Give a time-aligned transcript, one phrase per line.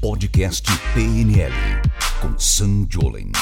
[0.00, 1.52] Podcast PNL
[2.20, 3.32] com Sam Jolen.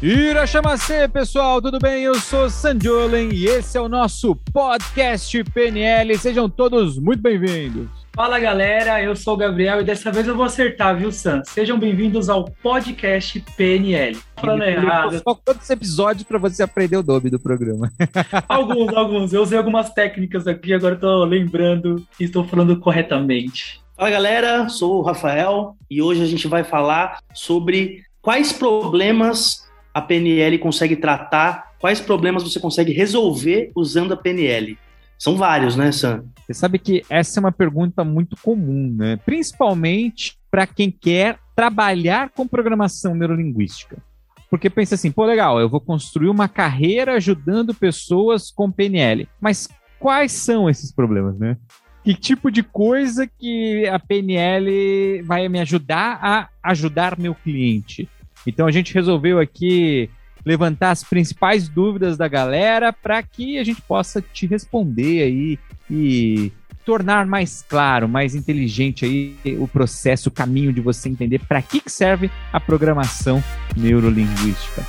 [0.00, 2.04] Irachamacê, pessoal, tudo bem?
[2.04, 6.16] Eu sou Sanjolen e esse é o nosso podcast PNL.
[6.18, 8.01] Sejam todos muito bem-vindos.
[8.14, 11.42] Fala galera, eu sou o Gabriel e dessa vez eu vou acertar, viu, Sam?
[11.46, 14.18] Sejam bem-vindos ao podcast PNL.
[14.38, 15.22] Falando errado.
[15.26, 17.90] Só quantos episódios para você aprender o nome do programa?
[18.46, 19.32] alguns, alguns.
[19.32, 23.80] Eu usei algumas técnicas aqui, agora estou lembrando e estou falando corretamente.
[23.96, 30.02] Fala galera, sou o Rafael e hoje a gente vai falar sobre quais problemas a
[30.02, 34.76] PNL consegue tratar, quais problemas você consegue resolver usando a PNL.
[35.22, 36.24] São vários, né, Sam?
[36.44, 39.20] Você sabe que essa é uma pergunta muito comum, né?
[39.24, 44.02] Principalmente para quem quer trabalhar com programação neurolinguística.
[44.50, 49.28] Porque pensa assim, pô, legal, eu vou construir uma carreira ajudando pessoas com PNL.
[49.40, 49.68] Mas
[50.00, 51.56] quais são esses problemas, né?
[52.02, 58.08] Que tipo de coisa que a PNL vai me ajudar a ajudar meu cliente?
[58.44, 60.10] Então a gente resolveu aqui
[60.44, 65.58] levantar as principais dúvidas da galera para que a gente possa te responder aí
[65.90, 66.52] e
[66.84, 71.80] tornar mais claro, mais inteligente aí o processo, o caminho de você entender para que,
[71.80, 73.42] que serve a programação
[73.76, 74.84] neurolinguística.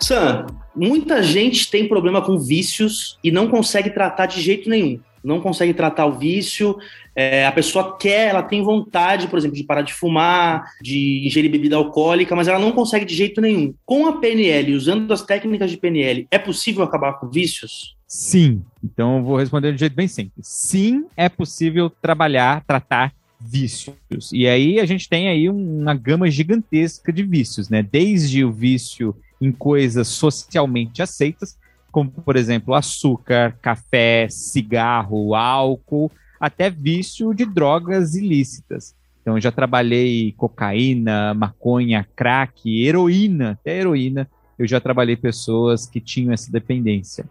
[0.00, 0.43] Sam,
[0.74, 4.98] muita gente tem problema com vícios e não consegue tratar de jeito nenhum.
[5.22, 6.76] Não consegue tratar o vício.
[7.16, 11.50] É, a pessoa quer, ela tem vontade, por exemplo, de parar de fumar, de ingerir
[11.50, 13.72] bebida alcoólica, mas ela não consegue de jeito nenhum.
[13.86, 17.96] Com a PNL, usando as técnicas de PNL, é possível acabar com vícios?
[18.06, 18.62] Sim.
[18.82, 20.46] Então eu vou responder de um jeito bem simples.
[20.46, 24.30] Sim, é possível trabalhar, tratar vícios.
[24.32, 27.82] E aí a gente tem aí uma gama gigantesca de vícios, né?
[27.82, 31.58] Desde o vício em coisas socialmente aceitas,
[31.90, 36.10] como, por exemplo, açúcar, café, cigarro, álcool,
[36.40, 38.94] até vício de drogas ilícitas.
[39.22, 44.28] Então, já trabalhei cocaína, maconha, crack, heroína, até heroína.
[44.58, 47.24] Eu já trabalhei pessoas que tinham essa dependência.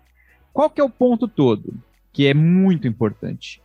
[0.51, 1.73] Qual que é o ponto todo?
[2.11, 3.61] Que é muito importante.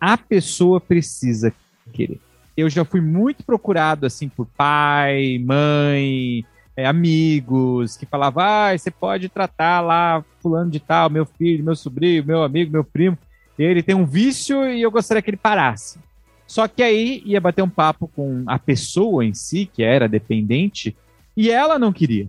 [0.00, 1.52] A pessoa precisa
[1.92, 2.20] querer.
[2.56, 6.44] Eu já fui muito procurado assim por pai, mãe,
[6.76, 11.74] é, amigos que falavam, ah, você pode tratar lá fulano de tal, meu filho, meu
[11.74, 13.16] sobrinho, meu amigo, meu primo,
[13.58, 15.98] ele tem um vício e eu gostaria que ele parasse.
[16.46, 20.96] Só que aí ia bater um papo com a pessoa em si, que era dependente,
[21.36, 22.28] e ela não queria.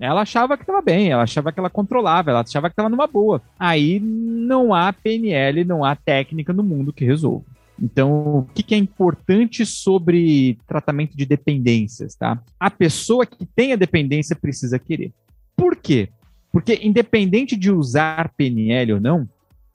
[0.00, 3.06] Ela achava que estava bem, ela achava que ela controlava, ela achava que estava numa
[3.06, 3.42] boa.
[3.58, 7.44] Aí não há PNL, não há técnica no mundo que resolva.
[7.80, 12.42] Então, o que, é importante sobre tratamento de dependências, tá?
[12.58, 15.12] A pessoa que tem a dependência precisa querer.
[15.56, 16.08] Por quê?
[16.50, 19.28] Porque independente de usar PNL ou não,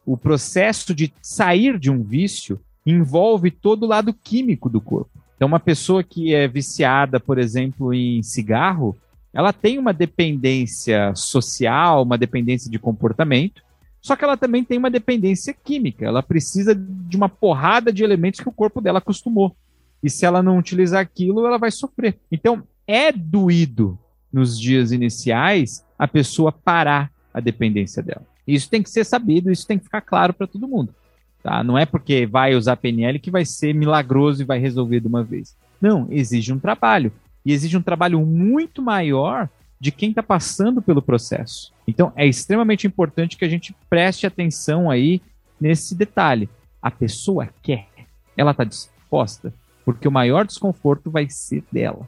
[0.06, 5.12] o processo de sair de um vício envolve todo o lado químico do corpo.
[5.35, 8.97] Então, uma pessoa que é viciada, por exemplo, em cigarro,
[9.34, 13.64] ela tem uma dependência social, uma dependência de comportamento,
[14.03, 16.06] só que ela também tem uma dependência química.
[16.06, 19.56] Ela precisa de uma porrada de elementos que o corpo dela acostumou.
[20.03, 22.19] E se ela não utilizar aquilo, ela vai sofrer.
[22.30, 23.97] Então, é doído
[24.31, 28.25] nos dias iniciais a pessoa parar a dependência dela.
[28.46, 30.94] Isso tem que ser sabido, isso tem que ficar claro para todo mundo.
[31.41, 31.64] Tá?
[31.64, 35.24] Não é porque vai usar PNL que vai ser milagroso e vai resolver de uma
[35.24, 35.56] vez.
[35.80, 37.09] Não, exige um trabalho.
[37.46, 39.50] E exige um trabalho muito maior
[39.84, 41.74] de quem está passando pelo processo.
[41.86, 45.22] Então, é extremamente importante que a gente preste atenção aí
[45.60, 46.48] nesse detalhe.
[46.82, 47.90] A pessoa quer,
[48.38, 52.08] ela está disposta, porque o maior desconforto vai ser dela.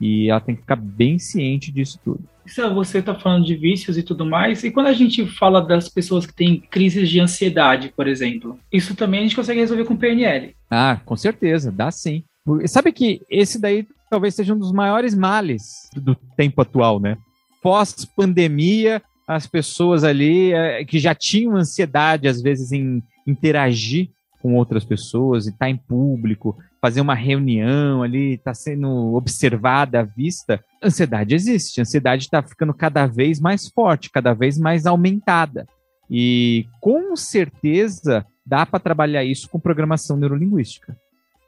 [0.00, 2.22] E ela tem que ficar bem ciente disso tudo.
[2.46, 5.88] Isso, você está falando de vícios e tudo mais, e quando a gente fala das
[5.88, 9.96] pessoas que têm crises de ansiedade, por exemplo, isso também a gente consegue resolver com
[9.96, 10.54] PNL.
[10.70, 12.22] Ah, com certeza, dá sim.
[12.66, 17.16] Sabe que esse daí talvez seja um dos maiores males do tempo atual, né?
[17.62, 24.10] Pós-pandemia, as pessoas ali é, que já tinham ansiedade, às vezes, em interagir
[24.40, 29.14] com outras pessoas e estar tá em público, fazer uma reunião ali, estar tá sendo
[29.14, 30.62] observada vista.
[30.82, 35.66] Ansiedade existe, ansiedade está ficando cada vez mais forte, cada vez mais aumentada.
[36.08, 40.96] E com certeza dá para trabalhar isso com programação neurolinguística.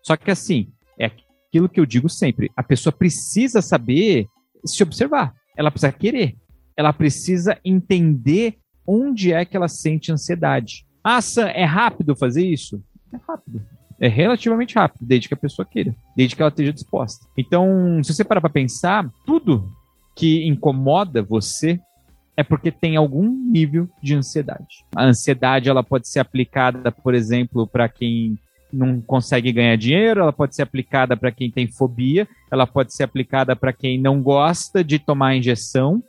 [0.03, 0.69] Só que assim,
[0.99, 1.09] é
[1.49, 4.27] aquilo que eu digo sempre: a pessoa precisa saber
[4.65, 6.37] se observar, ela precisa querer,
[6.77, 10.87] ela precisa entender onde é que ela sente ansiedade.
[11.03, 12.83] Ah, Sam, é rápido fazer isso?
[13.13, 13.63] É rápido.
[14.01, 17.27] É relativamente rápido, desde que a pessoa queira, desde que ela esteja disposta.
[17.37, 19.69] Então, se você parar para pensar, tudo
[20.15, 21.81] que incomoda você
[22.37, 24.85] é porque tem algum nível de ansiedade.
[24.95, 28.39] A ansiedade ela pode ser aplicada, por exemplo, para quem
[28.73, 33.05] não consegue ganhar dinheiro, ela pode ser aplicada para quem tem fobia, ela pode ser
[33.05, 36.03] aplicada para quem não gosta de tomar injeção.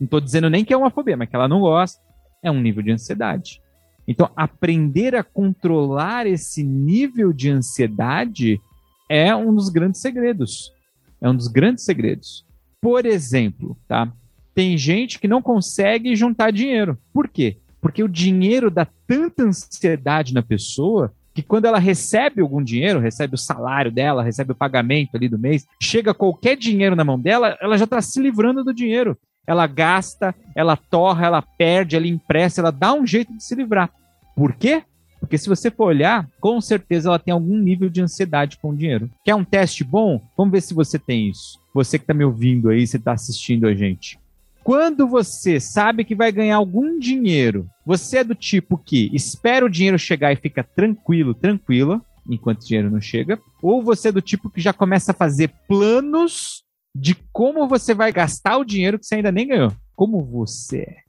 [0.00, 2.00] Não estou dizendo nem que é uma fobia, mas que ela não gosta.
[2.42, 3.60] É um nível de ansiedade.
[4.06, 8.60] Então, aprender a controlar esse nível de ansiedade
[9.08, 10.72] é um dos grandes segredos.
[11.20, 12.46] É um dos grandes segredos.
[12.80, 14.12] Por exemplo, tá?
[14.56, 16.96] tem gente que não consegue juntar dinheiro.
[17.12, 17.58] Por quê?
[17.78, 23.34] Porque o dinheiro dá tanta ansiedade na pessoa que quando ela recebe algum dinheiro, recebe
[23.34, 27.58] o salário dela, recebe o pagamento ali do mês, chega qualquer dinheiro na mão dela,
[27.60, 29.18] ela já está se livrando do dinheiro.
[29.46, 33.90] Ela gasta, ela torra, ela perde, ela empresta, ela dá um jeito de se livrar.
[34.34, 34.82] Por quê?
[35.20, 38.76] Porque se você for olhar, com certeza ela tem algum nível de ansiedade com o
[38.76, 39.10] dinheiro.
[39.22, 40.22] Quer um teste bom?
[40.38, 41.60] Vamos ver se você tem isso.
[41.74, 44.18] Você que está me ouvindo aí, você está assistindo a gente.
[44.66, 49.70] Quando você sabe que vai ganhar algum dinheiro, você é do tipo que espera o
[49.70, 54.20] dinheiro chegar e fica tranquilo, tranquila, enquanto o dinheiro não chega, ou você é do
[54.20, 59.06] tipo que já começa a fazer planos de como você vai gastar o dinheiro que
[59.06, 59.72] você ainda nem ganhou.
[59.94, 61.05] Como você é.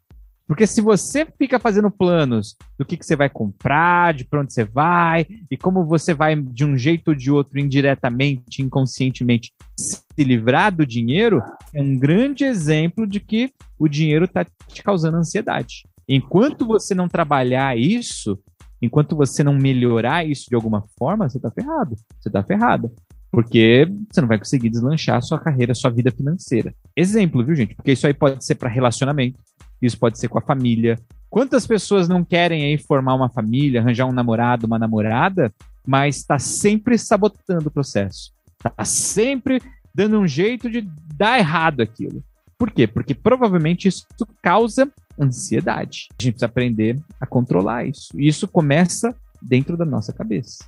[0.48, 4.54] Porque se você fica fazendo planos do que, que você vai comprar, de para onde
[4.54, 10.02] você vai, e como você vai, de um jeito ou de outro, indiretamente, inconscientemente, se
[10.24, 15.84] livrar do dinheiro, é um grande exemplo de que o dinheiro está te causando ansiedade.
[16.08, 18.40] Enquanto você não trabalhar isso,
[18.82, 21.98] enquanto você não melhorar isso de alguma forma, você está ferrado.
[22.20, 22.90] Você está ferrado.
[23.30, 26.74] Porque você não vai conseguir deslanchar a sua carreira, a sua vida financeira.
[26.96, 27.76] Exemplo, viu, gente?
[27.76, 29.38] Porque isso aí pode ser para relacionamento,
[29.82, 31.00] isso pode ser com a família.
[31.30, 35.54] Quantas pessoas não querem aí formar uma família, arranjar um namorado, uma namorada,
[35.86, 38.34] mas está sempre sabotando o processo.
[38.58, 39.62] Está sempre
[39.94, 40.82] dando um jeito de
[41.16, 42.24] dar errado aquilo.
[42.58, 42.88] Por quê?
[42.88, 44.06] Porque provavelmente isso
[44.42, 46.08] causa ansiedade.
[46.12, 48.10] A gente precisa aprender a controlar isso.
[48.20, 50.66] E isso começa dentro da nossa cabeça.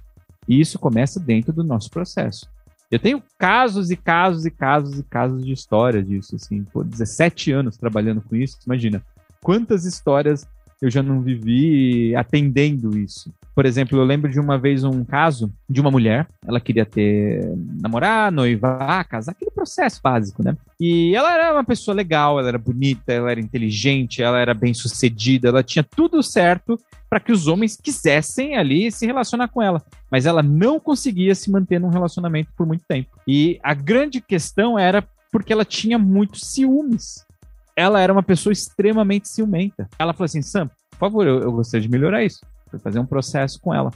[0.47, 2.47] E isso começa dentro do nosso processo.
[2.91, 7.51] Eu tenho casos e casos e casos e casos de história disso, assim, por 17
[7.51, 9.03] anos trabalhando com isso, imagina
[9.41, 10.47] quantas histórias
[10.81, 13.31] eu já não vivi atendendo isso.
[13.59, 17.43] Por exemplo, eu lembro de uma vez um caso de uma mulher, ela queria ter
[17.81, 20.55] namorar, noivar, casar, aquele processo básico, né?
[20.79, 24.73] E ela era uma pessoa legal, ela era bonita, ela era inteligente, ela era bem
[24.73, 26.79] sucedida, ela tinha tudo certo
[27.09, 29.83] para que os homens quisessem ali se relacionar com ela.
[30.09, 33.09] Mas ela não conseguia se manter num relacionamento por muito tempo.
[33.27, 35.03] E a grande questão era
[35.33, 37.27] porque ela tinha muitos ciúmes
[37.75, 39.87] ela era uma pessoa extremamente ciumenta.
[39.97, 42.41] Ela falou assim: Sam, por favor, eu, eu gostaria de melhorar isso.
[42.69, 43.91] Foi fazer um processo com ela.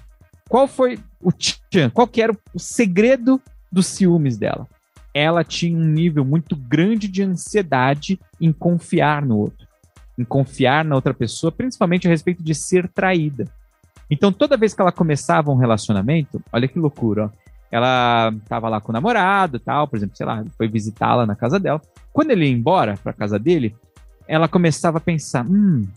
[0.49, 1.89] Qual foi o tchan?
[1.89, 3.41] Qual que era o segredo
[3.71, 4.67] dos ciúmes dela?
[5.13, 9.67] Ela tinha um nível muito grande de ansiedade em confiar no outro,
[10.17, 13.47] em confiar na outra pessoa, principalmente a respeito de ser traída.
[14.09, 18.79] Então, toda vez que ela começava um relacionamento, olha que loucura, ó, ela estava lá
[18.79, 21.81] com o namorado, tal, por exemplo, sei lá, foi visitá-la na casa dela.
[22.11, 23.75] Quando ele ia embora para casa dele,
[24.27, 25.87] ela começava a pensar: hum,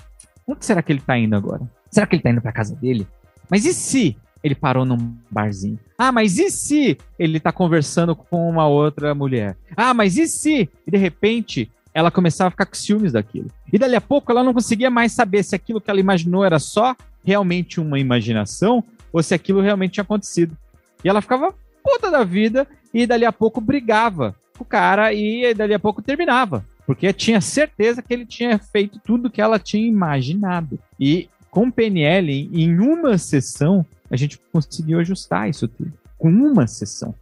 [0.47, 1.61] onde será que ele tá indo agora?
[1.97, 3.07] Será que ele tá indo para casa dele?
[3.49, 5.81] Mas e se ele parou num barzinho?
[5.97, 9.57] Ah, mas e se ele tá conversando com uma outra mulher?
[9.75, 10.69] Ah, mas e se?
[10.87, 13.51] E de repente ela começava a ficar com ciúmes daquilo.
[13.73, 16.59] E dali a pouco ela não conseguia mais saber se aquilo que ela imaginou era
[16.59, 16.95] só
[17.25, 20.55] realmente uma imaginação ou se aquilo realmente tinha acontecido.
[21.03, 25.55] E ela ficava puta da vida e dali a pouco brigava com o cara e
[25.55, 26.63] dali a pouco terminava.
[26.87, 30.79] Porque tinha certeza que ele tinha feito tudo que ela tinha imaginado.
[31.01, 35.91] E com PNL, em uma sessão, a gente conseguiu ajustar isso tudo.
[36.19, 37.15] Com uma sessão.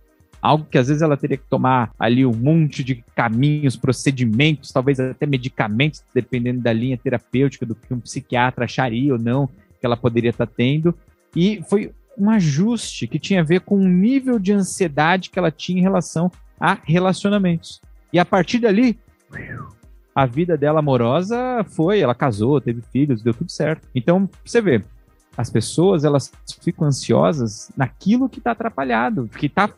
[0.43, 4.99] Algo que às vezes ela teria que tomar ali um monte de caminhos, procedimentos, talvez
[4.99, 9.97] até medicamentos, dependendo da linha terapêutica, do que um psiquiatra acharia ou não que ela
[9.97, 10.93] poderia estar tendo.
[11.37, 15.53] E foi um ajuste que tinha a ver com o nível de ansiedade que ela
[15.53, 17.81] tinha em relação a relacionamentos.
[18.13, 18.99] E a partir dali,
[20.15, 23.89] a vida dela amorosa foi, ela casou, teve filhos, deu tudo certo.
[23.95, 24.83] Então, você vê,
[25.37, 29.69] as pessoas elas ficam ansiosas naquilo que está atrapalhado, que está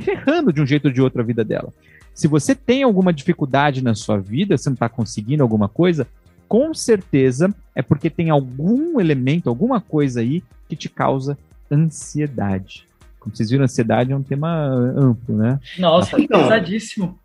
[0.00, 1.72] ferrando de um jeito ou de outro a vida dela.
[2.14, 6.06] Se você tem alguma dificuldade na sua vida, você não está conseguindo alguma coisa,
[6.46, 11.36] com certeza é porque tem algum elemento, alguma coisa aí que te causa
[11.70, 12.86] ansiedade.
[13.18, 15.58] Como vocês viram, ansiedade é um tema amplo, né?
[15.78, 17.18] Nossa, então, pesadíssimo.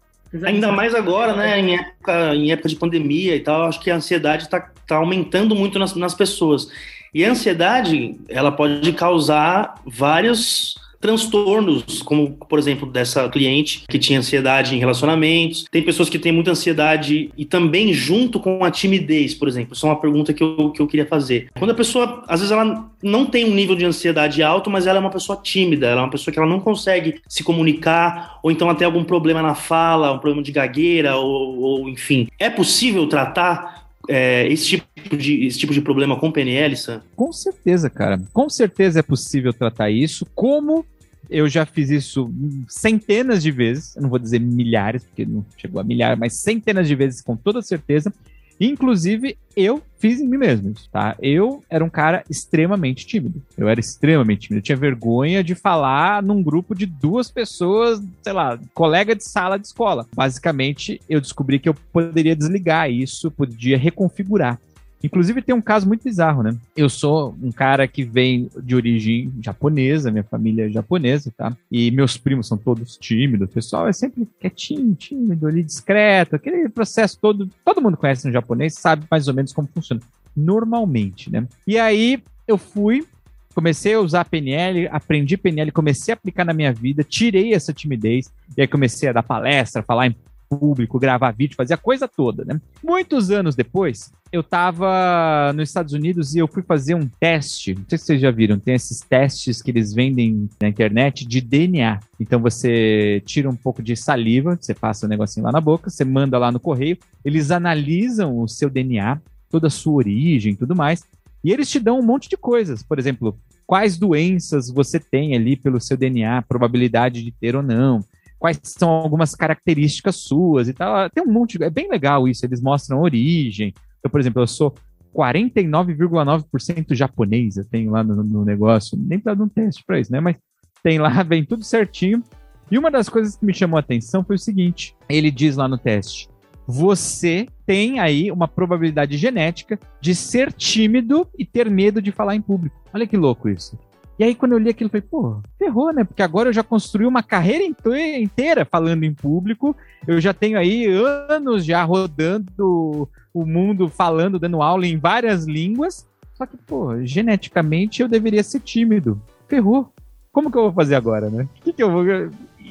[0.46, 1.60] Ainda mais agora, né?
[1.60, 5.56] Em época, em época de pandemia e tal, acho que a ansiedade está tá aumentando
[5.56, 6.68] muito nas, nas pessoas.
[7.14, 14.20] E a ansiedade, ela pode causar vários transtornos, como por exemplo dessa cliente que tinha
[14.20, 15.66] ansiedade em relacionamentos.
[15.72, 19.74] Tem pessoas que têm muita ansiedade e também junto com a timidez, por exemplo.
[19.74, 21.50] Isso é uma pergunta que eu, que eu queria fazer.
[21.58, 24.98] Quando a pessoa, às vezes, ela não tem um nível de ansiedade alto, mas ela
[24.98, 28.52] é uma pessoa tímida, ela é uma pessoa que ela não consegue se comunicar, ou
[28.52, 32.28] então tem algum problema na fala, um problema de gagueira, ou, ou enfim.
[32.40, 37.02] É possível tratar é, esse, tipo de, esse tipo de problema com PNL, Sam?
[37.16, 38.20] Com certeza, cara.
[38.34, 40.26] Com certeza é possível tratar isso.
[40.34, 40.86] Como
[41.30, 42.32] eu já fiz isso
[42.68, 46.96] centenas de vezes, não vou dizer milhares, porque não chegou a milhares, mas centenas de
[46.96, 48.14] vezes com toda certeza.
[48.60, 51.16] Inclusive, eu fiz em mim mesmo, tá?
[51.22, 53.42] Eu era um cara extremamente tímido.
[53.58, 54.60] Eu era extremamente tímido.
[54.60, 59.58] Eu tinha vergonha de falar num grupo de duas pessoas, sei lá, colega de sala
[59.58, 60.06] de escola.
[60.16, 64.60] Basicamente, eu descobri que eu poderia desligar isso, podia reconfigurar.
[65.04, 66.56] Inclusive tem um caso muito bizarro, né?
[66.76, 71.56] Eu sou um cara que vem de origem japonesa, minha família é japonesa, tá?
[71.72, 76.68] E meus primos são todos tímidos, o pessoal é sempre quietinho, tímido, ali discreto, aquele
[76.70, 80.02] processo todo, todo mundo conhece no japonês, sabe mais ou menos como funciona,
[80.36, 81.48] normalmente, né?
[81.66, 83.06] E aí eu fui,
[83.54, 88.32] comecei a usar PNL, aprendi PNL, comecei a aplicar na minha vida, tirei essa timidez,
[88.58, 90.16] e aí comecei a dar palestra, falar em
[90.50, 92.60] público, gravar vídeo, fazer a coisa toda, né?
[92.84, 97.76] Muitos anos depois, eu tava nos Estados Unidos e eu fui fazer um teste.
[97.76, 101.42] Não sei se vocês já viram, tem esses testes que eles vendem na internet de
[101.42, 102.00] DNA.
[102.20, 105.90] Então você tira um pouco de saliva, você passa o um negocinho lá na boca,
[105.90, 110.76] você manda lá no correio, eles analisam o seu DNA, toda a sua origem, tudo
[110.76, 111.04] mais,
[111.44, 112.84] e eles te dão um monte de coisas.
[112.84, 118.04] Por exemplo, quais doenças você tem ali pelo seu DNA, probabilidade de ter ou não
[118.40, 121.10] quais são algumas características suas e tal.
[121.10, 123.74] Tem um monte, é bem legal isso, eles mostram origem.
[124.00, 124.74] Então, por exemplo, eu sou
[125.16, 130.12] 49,9% japonês, eu tenho lá no, no negócio, nem para dar um teste para isso,
[130.12, 130.20] né?
[130.20, 130.36] Mas
[130.84, 132.24] tem lá, vem tudo certinho.
[132.70, 135.68] E uma das coisas que me chamou a atenção foi o seguinte: ele diz lá
[135.68, 136.30] no teste,
[136.68, 142.42] você tem aí uma probabilidade genética de ser tímido e ter medo de falar em
[142.42, 142.76] público.
[142.94, 143.78] Olha que louco isso.
[144.20, 146.04] E aí, quando eu li aquilo, eu falei, pô, ferrou, né?
[146.04, 149.76] Porque agora eu já construí uma carreira inteira falando em público.
[150.08, 150.88] Eu já tenho aí
[151.30, 156.08] anos já rodando o mundo, falando, dando aula em várias línguas.
[156.34, 159.22] Só que, pô, geneticamente eu deveria ser tímido.
[159.48, 159.94] Ferrou.
[160.32, 161.48] Como que eu vou fazer agora, né?
[161.60, 162.04] O que, que eu vou.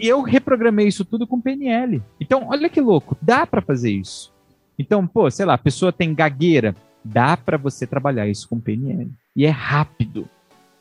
[0.01, 2.03] Eu reprogramei isso tudo com PNL.
[2.21, 4.33] Então, olha que louco, dá para fazer isso.
[4.79, 6.75] Então, pô, sei lá, a pessoa tem gagueira,
[7.05, 9.11] dá para você trabalhar isso com PNL.
[9.35, 10.29] E é rápido.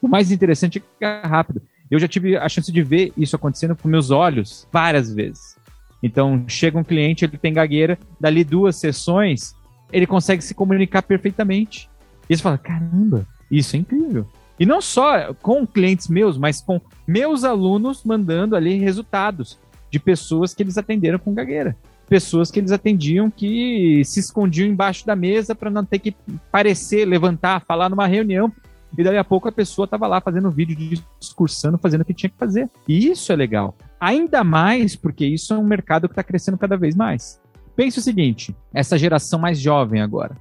[0.05, 1.63] O mais interessante é que é rápido.
[1.89, 5.57] Eu já tive a chance de ver isso acontecendo com meus olhos várias vezes.
[6.03, 9.55] Então, chega um cliente, ele tem gagueira, dali duas sessões,
[9.91, 11.89] ele consegue se comunicar perfeitamente.
[12.29, 14.27] E você fala: caramba, isso é incrível.
[14.59, 19.57] E não só com clientes meus, mas com meus alunos mandando ali resultados
[19.89, 21.75] de pessoas que eles atenderam com gagueira.
[22.07, 26.15] Pessoas que eles atendiam que se escondiam embaixo da mesa para não ter que
[26.51, 28.53] parecer, levantar, falar numa reunião,
[28.97, 30.75] e daí a pouco a pessoa estava lá fazendo vídeo
[31.19, 32.69] discursando, fazendo o que tinha que fazer.
[32.87, 33.75] E isso é legal.
[33.99, 37.41] Ainda mais porque isso é um mercado que está crescendo cada vez mais.
[37.75, 40.37] Pense o seguinte, essa geração mais jovem agora,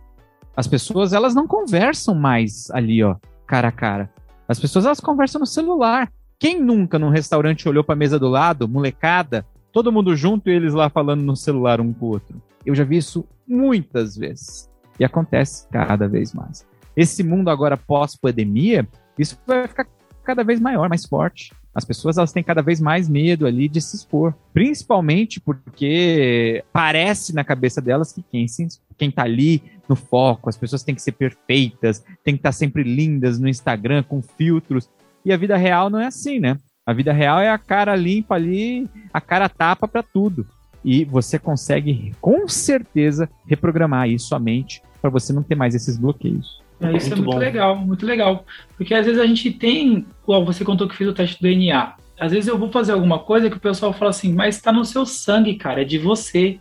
[0.56, 4.11] as pessoas elas não conversam mais ali, ó, cara a cara.
[4.46, 6.12] As pessoas elas conversam no celular.
[6.38, 10.52] Quem nunca num restaurante olhou para a mesa do lado, molecada, todo mundo junto e
[10.52, 12.40] eles lá falando no celular um com o outro?
[12.64, 14.70] Eu já vi isso muitas vezes.
[14.99, 16.64] E acontece cada vez mais
[16.96, 18.86] esse mundo agora pós-pandemia,
[19.18, 19.86] isso vai ficar
[20.22, 21.52] cada vez maior, mais forte.
[21.74, 27.34] As pessoas elas têm cada vez mais medo ali de se expor, principalmente porque parece
[27.34, 31.02] na cabeça delas que quem se, quem tá ali no foco, as pessoas têm que
[31.02, 34.88] ser perfeitas, têm que estar tá sempre lindas no Instagram com filtros.
[35.24, 36.58] E a vida real não é assim, né?
[36.86, 40.46] A vida real é a cara limpa ali, a cara tapa para tudo.
[40.84, 45.96] E você consegue com certeza reprogramar isso a mente para você não ter mais esses
[45.96, 46.62] bloqueios.
[46.81, 47.38] É, isso muito é muito bom.
[47.38, 48.45] legal, muito legal.
[48.76, 51.95] Porque às vezes a gente tem, você contou que fez o teste do DNA.
[52.19, 54.85] Às vezes eu vou fazer alguma coisa que o pessoal fala assim, mas está no
[54.85, 56.59] seu sangue, cara, é de você.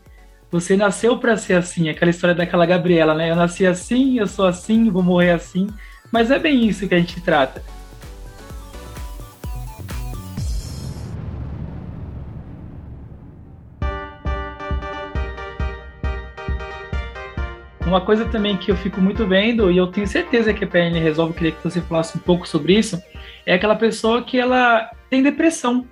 [0.52, 3.32] Você nasceu para ser assim, aquela história daquela Gabriela, né?
[3.32, 5.68] Eu nasci assim, eu sou assim, vou morrer assim.
[6.12, 7.64] Mas é bem isso que a gente trata.
[17.94, 21.00] Uma coisa também que eu fico muito vendo, e eu tenho certeza que a PN
[21.00, 23.00] resolve, queria que você falasse um pouco sobre isso,
[23.46, 25.86] é aquela pessoa que ela tem depressão.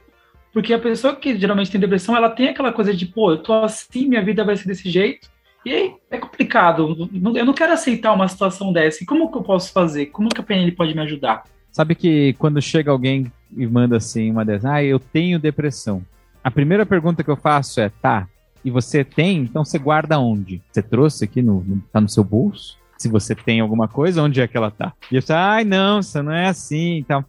[0.51, 3.53] Porque a pessoa que geralmente tem depressão, ela tem aquela coisa de, pô, eu tô
[3.53, 5.29] assim, minha vida vai ser desse jeito.
[5.63, 7.07] E aí é complicado.
[7.35, 9.03] Eu não quero aceitar uma situação dessa.
[9.03, 10.07] E como que eu posso fazer?
[10.07, 11.43] Como que a PNL pode me ajudar?
[11.71, 16.03] Sabe que quando chega alguém e manda assim uma dessas, ah, eu tenho depressão.
[16.43, 18.27] A primeira pergunta que eu faço é, tá,
[18.63, 20.61] e você tem, então você guarda onde?
[20.71, 22.77] Você trouxe aqui, no, no tá no seu bolso?
[22.97, 24.93] Se você tem alguma coisa, onde é que ela tá?
[25.11, 27.25] E eu falo, ai, não, isso não é assim e tal.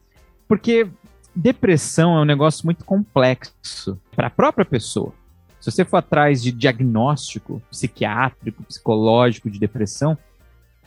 [0.47, 0.87] Porque
[1.35, 5.15] depressão é um negócio muito complexo para a própria pessoa.
[5.59, 10.19] Se você for atrás de diagnóstico psiquiátrico, psicológico de depressão,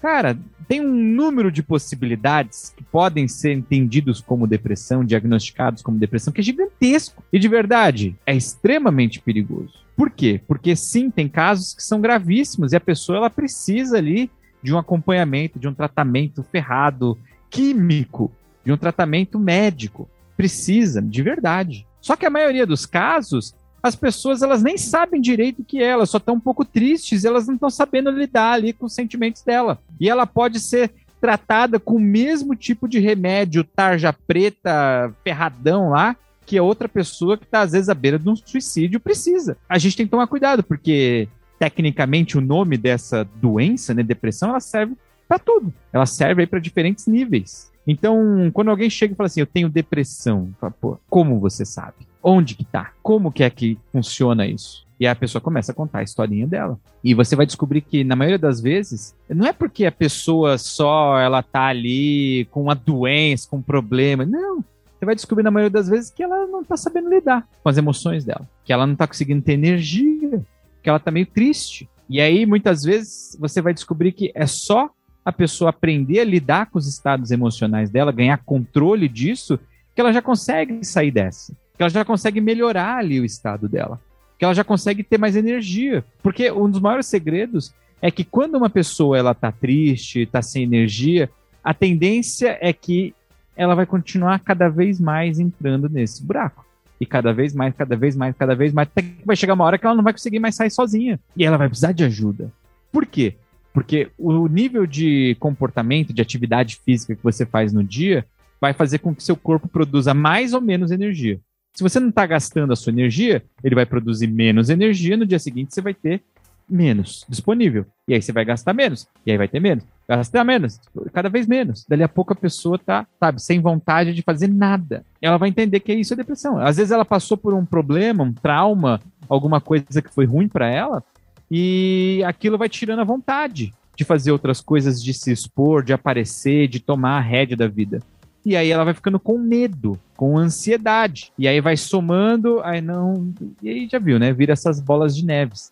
[0.02, 0.38] cara,
[0.68, 6.42] tem um número de possibilidades que podem ser entendidos como depressão, diagnosticados como depressão, que
[6.42, 7.24] é gigantesco.
[7.32, 9.85] E de verdade, é extremamente perigoso.
[9.96, 10.42] Por quê?
[10.48, 14.30] Porque sim, tem casos que são gravíssimos e a pessoa ela precisa ali
[14.62, 17.18] de um acompanhamento, de um tratamento ferrado,
[17.50, 18.32] químico,
[18.66, 20.10] de um tratamento médico.
[20.36, 21.88] Precisa, de verdade.
[22.02, 25.90] Só que a maioria dos casos as pessoas elas nem sabem direito o que é,
[25.90, 29.44] elas só estão um pouco tristes, elas não estão sabendo lidar ali com os sentimentos
[29.44, 29.78] dela.
[30.00, 36.16] E ela pode ser tratada com o mesmo tipo de remédio tarja preta, ferradão lá,
[36.46, 39.58] que a outra pessoa que está às vezes à beira de um suicídio precisa.
[39.68, 44.60] A gente tem que tomar cuidado, porque tecnicamente o nome dessa doença, né, depressão, ela
[44.60, 44.96] serve
[45.28, 45.74] para tudo.
[45.92, 47.72] Ela serve para diferentes níveis.
[47.88, 50.50] Então, quando alguém chega e fala assim, eu tenho depressão,
[50.82, 52.08] pô, como você sabe?
[52.22, 52.92] Onde que tá?
[53.04, 54.86] Como que é que funciona isso?
[55.00, 56.80] E a pessoa começa a contar a historinha dela.
[57.04, 61.20] E você vai descobrir que, na maioria das vezes, não é porque a pessoa só
[61.20, 64.25] ela tá ali com uma doença, com um problema.
[64.25, 64.64] Não.
[65.06, 67.78] Você vai descobrir, na maioria das vezes, que ela não tá sabendo lidar com as
[67.78, 68.48] emoções dela.
[68.64, 70.44] Que ela não tá conseguindo ter energia.
[70.82, 71.88] Que ela tá meio triste.
[72.10, 74.90] E aí, muitas vezes, você vai descobrir que é só
[75.24, 79.60] a pessoa aprender a lidar com os estados emocionais dela, ganhar controle disso,
[79.94, 84.00] que ela já consegue sair dessa que ela já consegue melhorar ali o estado dela,
[84.38, 88.56] que ela já consegue ter mais energia, porque um dos maiores segredos é que quando
[88.56, 91.30] uma pessoa ela tá triste, tá sem energia,
[91.64, 93.14] a tendência é que
[93.56, 96.66] ela vai continuar cada vez mais entrando nesse buraco.
[97.00, 99.66] E cada vez mais, cada vez mais, cada vez mais, até que vai chegar uma
[99.66, 101.20] hora que ela não vai conseguir mais sair sozinha.
[101.36, 102.52] E ela vai precisar de ajuda.
[102.92, 103.36] Por quê?
[103.74, 108.26] Porque o nível de comportamento, de atividade física que você faz no dia,
[108.62, 111.39] vai fazer com que seu corpo produza mais ou menos energia.
[111.74, 115.39] Se você não está gastando a sua energia, ele vai produzir menos energia, no dia
[115.39, 116.22] seguinte você vai ter
[116.69, 117.86] menos disponível.
[118.08, 119.08] E aí você vai gastar menos.
[119.25, 119.84] E aí vai ter menos.
[120.08, 120.80] Gastar menos,
[121.12, 121.84] cada vez menos.
[121.89, 125.04] Dali a pouco a pessoa tá, sabe, sem vontade de fazer nada.
[125.19, 126.60] Ela vai entender que isso é depressão.
[126.60, 130.67] Às vezes ela passou por um problema, um trauma, alguma coisa que foi ruim para
[130.67, 131.04] ela,
[131.49, 136.67] e aquilo vai tirando a vontade de fazer outras coisas, de se expor, de aparecer,
[136.67, 137.99] de tomar a rédea da vida.
[138.45, 141.32] E aí ela vai ficando com medo, com ansiedade.
[141.38, 143.34] E aí vai somando, aí não.
[143.62, 144.32] E aí já viu, né?
[144.32, 145.71] Vira essas bolas de neves.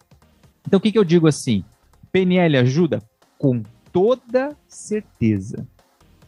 [0.68, 1.64] Então o que, que eu digo assim?
[2.12, 3.02] PNL ajuda?
[3.38, 5.68] Com toda certeza.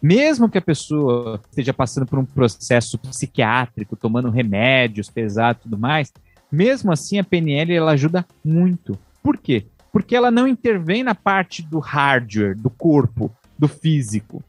[0.02, 5.78] Mesmo que a pessoa esteja passando por um processo psiquiátrico, tomando remédios pesados e tudo
[5.78, 6.14] mais,
[6.52, 8.98] mesmo assim a PNL ela ajuda muito.
[9.24, 9.66] Por quê?
[9.92, 14.44] Porque ela não intervém na parte do hardware, do corpo, do físico.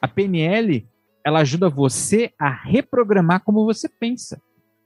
[0.00, 0.86] A PNL
[1.24, 4.40] ela ajuda você a reprogramar como você pensa,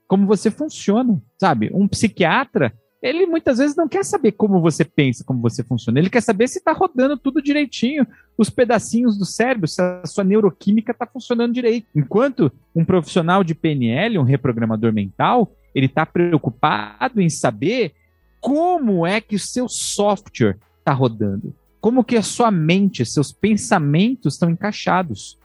[0.07, 1.69] como você funciona, sabe?
[1.73, 5.97] Um psiquiatra, ele muitas vezes não quer saber como você pensa, como você funciona.
[5.97, 8.05] Ele quer saber se está rodando tudo direitinho,
[8.37, 11.87] os pedacinhos do cérebro, se a sua neuroquímica está funcionando direito.
[11.95, 17.93] Enquanto um profissional de PNL, um reprogramador mental, ele está preocupado em saber
[18.39, 24.35] como é que o seu software está rodando, como que a sua mente, seus pensamentos
[24.35, 25.39] estão encaixados.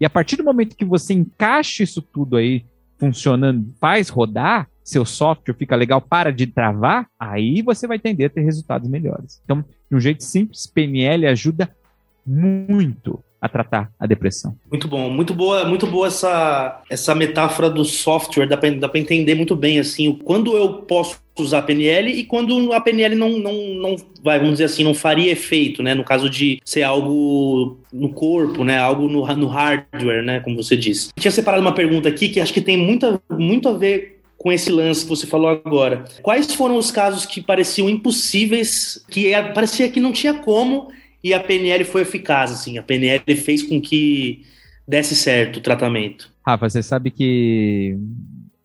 [0.00, 2.64] E a partir do momento que você encaixa isso tudo aí
[2.98, 8.30] funcionando, faz rodar, seu software fica legal, para de travar, aí você vai tender a
[8.30, 9.42] ter resultados melhores.
[9.44, 11.68] Então, de um jeito simples, PNL ajuda
[12.24, 14.56] muito a tratar a depressão.
[14.70, 19.56] Muito bom, muito boa, muito boa essa, essa metáfora do software, dá para entender muito
[19.56, 23.96] bem assim, quando eu posso usar a PNL e quando a PNL não, não, não
[24.22, 25.94] vai, vamos dizer assim, não faria efeito, né?
[25.94, 28.78] No caso de ser algo no corpo, né?
[28.78, 30.40] Algo no, no hardware, né?
[30.40, 31.10] Como você disse.
[31.14, 34.52] Eu tinha separado uma pergunta aqui que acho que tem muito, muito a ver com
[34.52, 36.04] esse lance que você falou agora.
[36.22, 40.88] Quais foram os casos que pareciam impossíveis, que é, parecia que não tinha como
[41.22, 42.78] e a PNL foi eficaz, assim.
[42.78, 44.44] A PNL fez com que
[44.86, 46.30] desse certo o tratamento.
[46.46, 47.98] Rafa, você sabe que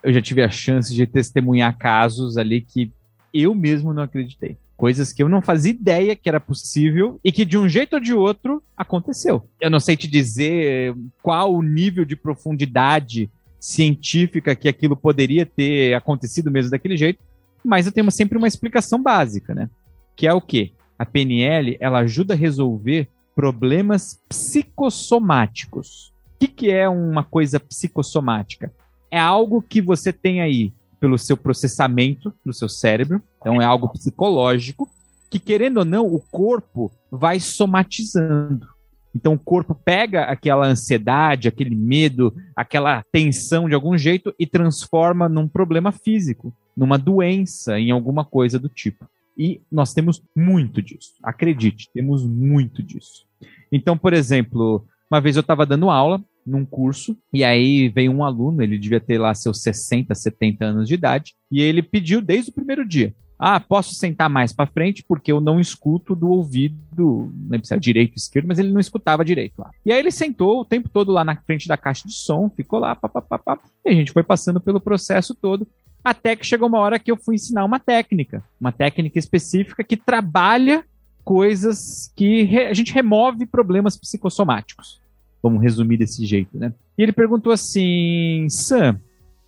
[0.04, 2.92] eu já tive a chance de testemunhar casos ali que
[3.34, 4.58] eu mesmo não acreditei.
[4.78, 8.00] Coisas que eu não fazia ideia que era possível e que de um jeito ou
[8.00, 9.48] de outro aconteceu.
[9.60, 13.30] Eu não sei te dizer qual o nível de profundidade
[13.62, 17.20] científica que aquilo poderia ter acontecido mesmo daquele jeito,
[17.64, 19.70] mas eu tenho sempre uma explicação básica, né?
[20.16, 20.74] Que é o quê?
[21.00, 26.14] a PNL ela ajuda a resolver problemas psicossomáticos.
[26.36, 28.72] O que, que é uma coisa psicossomática?
[29.12, 33.90] é algo que você tem aí pelo seu processamento do seu cérebro, então é algo
[33.90, 34.90] psicológico,
[35.30, 38.68] que querendo ou não, o corpo vai somatizando.
[39.14, 45.28] Então o corpo pega aquela ansiedade, aquele medo, aquela tensão de algum jeito e transforma
[45.28, 49.06] num problema físico, numa doença, em alguma coisa do tipo.
[49.38, 51.14] E nós temos muito disso.
[51.24, 53.26] Acredite, temos muito disso.
[53.72, 58.24] Então, por exemplo, uma vez eu estava dando aula num curso, e aí veio um
[58.24, 62.50] aluno, ele devia ter lá seus 60, 70 anos de idade, e ele pediu desde
[62.50, 66.78] o primeiro dia: ah, posso sentar mais para frente porque eu não escuto do ouvido,
[66.96, 69.72] não lembro se é direito ou esquerdo, mas ele não escutava direito lá.
[69.84, 72.78] E aí ele sentou o tempo todo lá na frente da caixa de som, ficou
[72.78, 75.68] lá, papapá, e a gente foi passando pelo processo todo,
[76.04, 79.98] até que chegou uma hora que eu fui ensinar uma técnica, uma técnica específica que
[79.98, 80.86] trabalha
[81.24, 85.02] coisas que a gente remove problemas psicossomáticos.
[85.42, 86.72] Vamos resumir desse jeito, né?
[86.96, 89.00] E ele perguntou assim, Sam,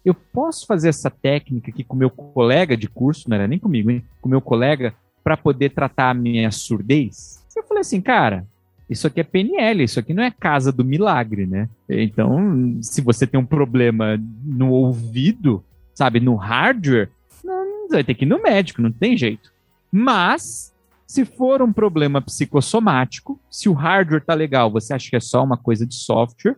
[0.03, 3.89] eu posso fazer essa técnica aqui com meu colega de curso, não era nem comigo,
[3.89, 4.03] hein?
[4.21, 7.43] Com meu colega, para poder tratar a minha surdez?
[7.55, 8.45] Eu falei assim, cara,
[8.89, 11.69] isso aqui é PNL, isso aqui não é casa do milagre, né?
[11.89, 15.63] Então, se você tem um problema no ouvido,
[15.95, 17.09] sabe, no hardware,
[17.43, 19.51] não, vai ter que ir no médico, não tem jeito.
[19.91, 20.73] Mas,
[21.07, 25.43] se for um problema psicossomático, se o hardware tá legal, você acha que é só
[25.43, 26.57] uma coisa de software,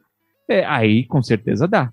[0.49, 1.91] é, aí com certeza dá.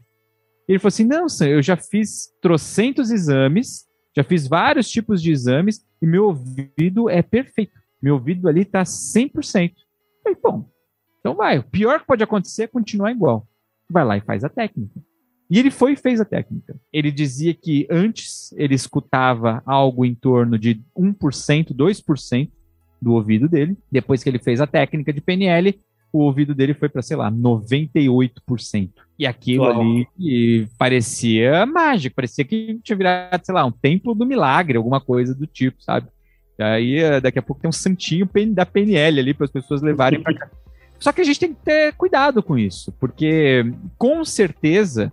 [0.69, 5.85] Ele falou assim: não, eu já fiz trocentos exames, já fiz vários tipos de exames
[6.01, 7.73] e meu ouvido é perfeito.
[8.01, 9.71] Meu ouvido ali tá 100%.
[9.71, 9.75] Eu
[10.23, 10.69] falei, bom,
[11.21, 11.59] então vai.
[11.59, 13.47] O pior que pode acontecer é continuar igual.
[13.89, 15.01] Vai lá e faz a técnica.
[15.49, 16.75] E ele foi e fez a técnica.
[16.93, 22.51] Ele dizia que antes ele escutava algo em torno de 1%, 2%
[23.01, 23.77] do ouvido dele.
[23.91, 25.79] Depois que ele fez a técnica de PNL,
[26.13, 28.91] o ouvido dele foi para, sei lá, 98%.
[29.23, 29.81] E aquilo Uau.
[29.81, 35.33] ali parecia mágico, parecia que tinha virado, sei lá, um templo do milagre, alguma coisa
[35.33, 36.09] do tipo, sabe?
[36.59, 39.81] E aí, eh, daqui a pouco tem um santinho da PNL ali para as pessoas
[39.81, 40.51] levarem para cá.
[40.99, 43.65] Só que a gente tem que ter cuidado com isso, porque
[43.97, 45.13] com certeza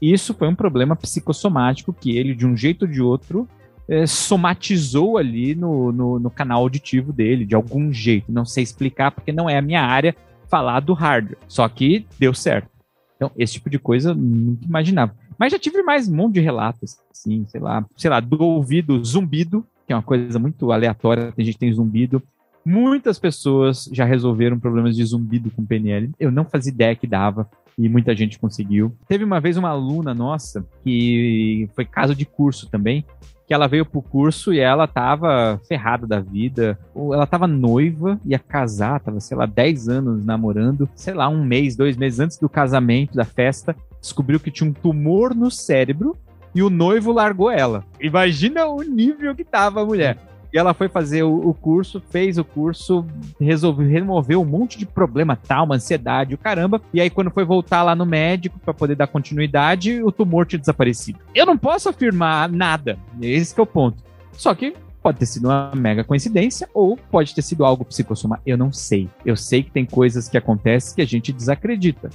[0.00, 3.48] isso foi um problema psicossomático que ele, de um jeito ou de outro,
[3.88, 8.30] é, somatizou ali no, no, no, canal auditivo dele, de algum jeito.
[8.30, 10.14] Não sei explicar, porque não é a minha área,
[10.48, 11.38] falar do hardware.
[11.48, 12.77] Só que deu certo.
[13.18, 15.12] Então, esse tipo de coisa eu nunca imaginava.
[15.36, 19.04] Mas já tive mais um monte de relatos, assim, sei lá, sei lá, do ouvido
[19.04, 22.22] zumbido, que é uma coisa muito aleatória, tem gente tem zumbido.
[22.64, 26.10] Muitas pessoas já resolveram problemas de zumbido com PNL.
[26.18, 28.94] Eu não fazia ideia que dava e muita gente conseguiu.
[29.08, 33.04] Teve uma vez uma aluna nossa que foi caso de curso também,
[33.48, 36.78] que ela veio pro curso e ela tava ferrada da vida.
[36.94, 40.86] Ela tava noiva, ia casar, tava, sei lá, 10 anos namorando.
[40.94, 44.72] Sei lá, um mês, dois meses antes do casamento, da festa, descobriu que tinha um
[44.74, 46.14] tumor no cérebro
[46.54, 47.84] e o noivo largou ela.
[47.98, 50.18] Imagina o nível que tava a mulher.
[50.52, 53.04] E ela foi fazer o, o, curso, fez o curso,
[53.40, 56.80] resolveu remover um monte de problema, tal, uma ansiedade, o caramba.
[56.92, 60.58] E aí, quando foi voltar lá no médico para poder dar continuidade, o tumor tinha
[60.58, 61.18] desaparecido.
[61.34, 62.98] Eu não posso afirmar nada.
[63.20, 64.02] Esse é o ponto.
[64.32, 68.40] Só que pode ter sido uma mega coincidência ou pode ter sido algo psicossoma.
[68.46, 69.08] Eu não sei.
[69.24, 72.10] Eu sei que tem coisas que acontecem que a gente desacredita.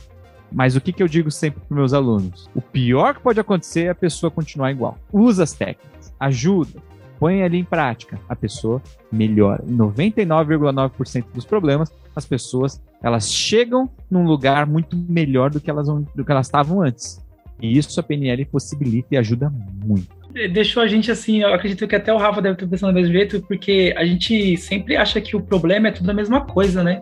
[0.51, 2.47] Mas o que, que eu digo sempre para meus alunos?
[2.53, 4.97] O pior que pode acontecer é a pessoa continuar igual.
[5.11, 6.79] Usa as técnicas, ajuda,
[7.23, 9.63] põe ali em prática, a pessoa melhora.
[9.65, 15.87] Em 99,9% dos problemas, as pessoas elas chegam num lugar muito melhor do que elas
[15.87, 17.25] do que elas estavam antes.
[17.61, 19.49] E isso a PNL possibilita e ajuda
[19.85, 20.09] muito.
[20.51, 23.13] Deixou a gente assim, eu acredito que até o Rafa deve estar pensando do mesmo
[23.13, 26.99] jeito, porque a gente sempre acha que o problema é tudo a mesma coisa, né?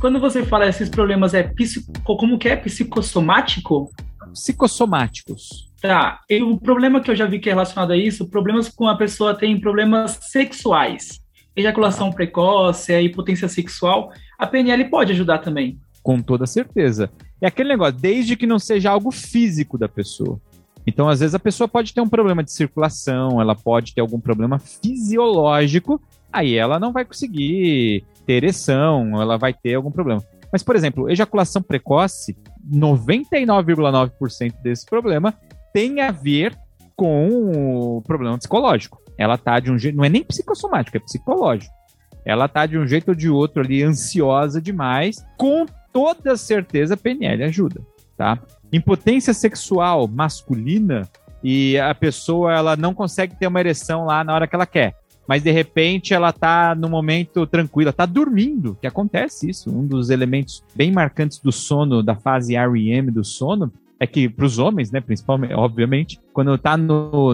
[0.00, 2.56] Quando você fala esses problemas, é psico, como que é?
[2.56, 3.90] Psicossomático?
[4.32, 5.68] Psicossomáticos.
[5.80, 6.20] Tá.
[6.28, 8.96] E o problema que eu já vi que é relacionado a isso, problemas com a
[8.96, 11.20] pessoa tem problemas sexuais.
[11.54, 14.12] Ejaculação precoce, a impotência sexual.
[14.38, 15.78] A PNL pode ajudar também.
[16.02, 17.10] Com toda certeza.
[17.40, 20.40] É aquele negócio, desde que não seja algo físico da pessoa.
[20.86, 24.18] Então, às vezes, a pessoa pode ter um problema de circulação, ela pode ter algum
[24.18, 26.00] problema fisiológico,
[26.32, 30.22] aí ela não vai conseguir ter ereção, ela vai ter algum problema.
[30.52, 32.36] Mas, por exemplo, ejaculação precoce,
[32.70, 35.32] 99,9% desse problema
[35.72, 36.54] tem a ver
[36.94, 39.00] com o problema psicológico.
[39.16, 41.74] Ela tá de um jeito, não é nem psicossomático, é psicológico.
[42.22, 46.96] Ela tá de um jeito ou de outro ali ansiosa demais, com toda certeza a
[46.98, 47.80] PNL ajuda,
[48.14, 48.38] tá?
[48.70, 51.08] Impotência sexual masculina
[51.42, 54.94] e a pessoa ela não consegue ter uma ereção lá na hora que ela quer.
[55.28, 59.70] Mas de repente ela tá no momento tranquila, tá dormindo, que acontece isso.
[59.70, 64.46] Um dos elementos bem marcantes do sono, da fase REM do sono, é que para
[64.46, 66.78] os homens, né, principalmente, obviamente, quando está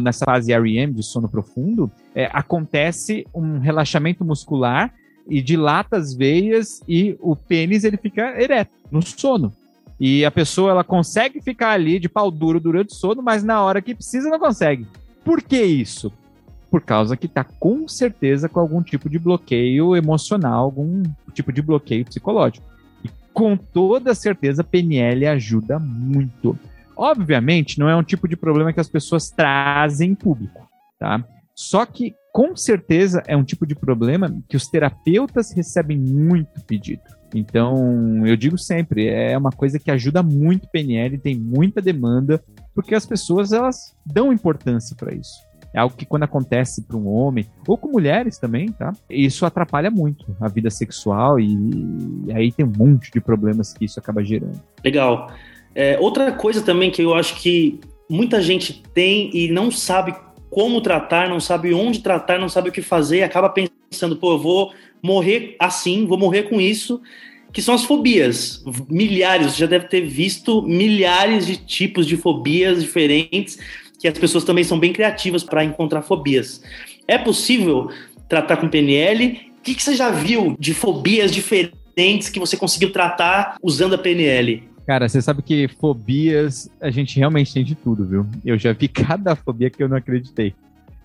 [0.02, 4.92] nessa fase REM de sono profundo, é, acontece um relaxamento muscular
[5.28, 9.52] e dilata as veias e o pênis ele fica ereto no sono.
[10.00, 13.62] E a pessoa ela consegue ficar ali de pau duro durante o sono, mas na
[13.62, 14.84] hora que precisa não consegue.
[15.24, 16.12] Por que isso?
[16.74, 21.62] Por causa que está com certeza com algum tipo de bloqueio emocional, algum tipo de
[21.62, 22.74] bloqueio psicológico
[23.34, 26.56] com toda certeza, PNL ajuda muito.
[26.96, 31.22] Obviamente, não é um tipo de problema que as pessoas trazem em público, tá?
[31.52, 37.02] Só que, com certeza, é um tipo de problema que os terapeutas recebem muito pedido.
[37.34, 42.94] Então, eu digo sempre, é uma coisa que ajuda muito PNL, tem muita demanda, porque
[42.94, 45.43] as pessoas elas dão importância para isso.
[45.74, 48.92] É algo que quando acontece para um homem, ou com mulheres também, tá?
[49.10, 51.52] Isso atrapalha muito a vida sexual e,
[52.28, 54.62] e aí tem um monte de problemas que isso acaba gerando.
[54.84, 55.32] Legal.
[55.74, 60.14] É, outra coisa também que eu acho que muita gente tem e não sabe
[60.48, 64.38] como tratar, não sabe onde tratar, não sabe o que fazer, acaba pensando, pô, eu
[64.38, 67.02] vou morrer assim, vou morrer com isso,
[67.52, 68.62] que são as fobias.
[68.88, 73.58] Milhares, você já deve ter visto milhares de tipos de fobias diferentes
[74.04, 76.60] que as pessoas também são bem criativas para encontrar fobias.
[77.08, 77.90] É possível
[78.28, 79.40] tratar com PNL?
[79.58, 83.98] O que, que você já viu de fobias diferentes que você conseguiu tratar usando a
[83.98, 84.62] PNL?
[84.86, 88.26] Cara, você sabe que fobias a gente realmente tem de tudo, viu?
[88.44, 90.54] Eu já vi cada fobia que eu não acreditei.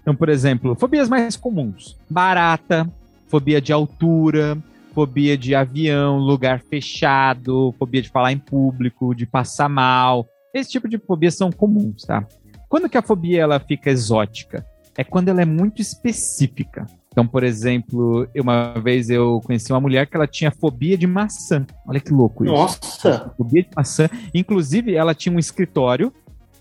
[0.02, 2.86] Então, por exemplo, fobias mais comuns: barata,
[3.30, 4.58] fobia de altura,
[4.94, 10.28] fobia de avião, lugar fechado, fobia de falar em público, de passar mal.
[10.54, 12.26] Esse tipo de fobias são comuns, tá?
[12.70, 14.64] Quando que a fobia ela fica exótica?
[14.96, 16.86] É quando ela é muito específica.
[17.12, 21.66] Então, por exemplo, uma vez eu conheci uma mulher que ela tinha fobia de maçã.
[21.88, 22.54] Olha que louco isso.
[22.54, 23.34] Nossa!
[23.36, 24.08] Fobia de maçã.
[24.34, 26.14] Inclusive, ela tinha um escritório,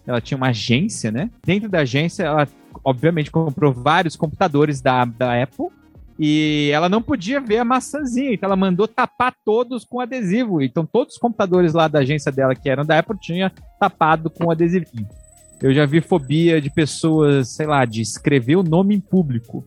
[0.06, 1.30] ela tinha uma agência, né?
[1.44, 2.48] Dentro da agência, ela
[2.82, 5.66] obviamente comprou vários computadores da, da Apple
[6.18, 10.60] e ela não podia ver a maçãzinha, então ela mandou tapar todos com adesivo.
[10.62, 14.50] Então, todos os computadores lá da agência dela que eram da Apple tinha tapado com
[14.50, 15.06] adesivinho.
[15.60, 19.64] Eu já vi fobia de pessoas, sei lá, de escrever o nome em público.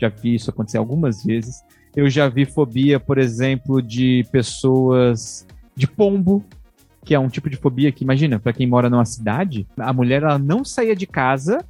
[0.00, 1.62] Já vi isso acontecer algumas vezes.
[1.94, 6.44] Eu já vi fobia, por exemplo, de pessoas de pombo,
[7.04, 10.22] que é um tipo de fobia que, imagina, para quem mora numa cidade, a mulher
[10.22, 11.64] ela não saía de casa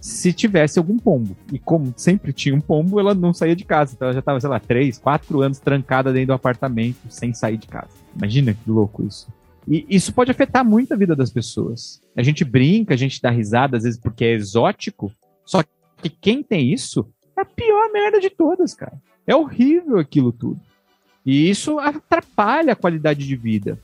[0.00, 1.36] se tivesse algum pombo.
[1.52, 3.94] E como sempre tinha um pombo, ela não saía de casa.
[3.94, 7.56] Então ela já estava, sei lá, três, quatro anos trancada dentro do apartamento sem sair
[7.56, 7.90] de casa.
[8.14, 9.26] Imagina que louco isso.
[9.66, 12.00] E isso pode afetar muito a vida das pessoas.
[12.16, 15.12] A gente brinca, a gente dá risada, às vezes porque é exótico,
[15.44, 15.62] só
[16.00, 19.00] que quem tem isso é a pior merda de todas, cara.
[19.26, 20.60] É horrível aquilo tudo.
[21.24, 23.78] E isso atrapalha a qualidade de vida.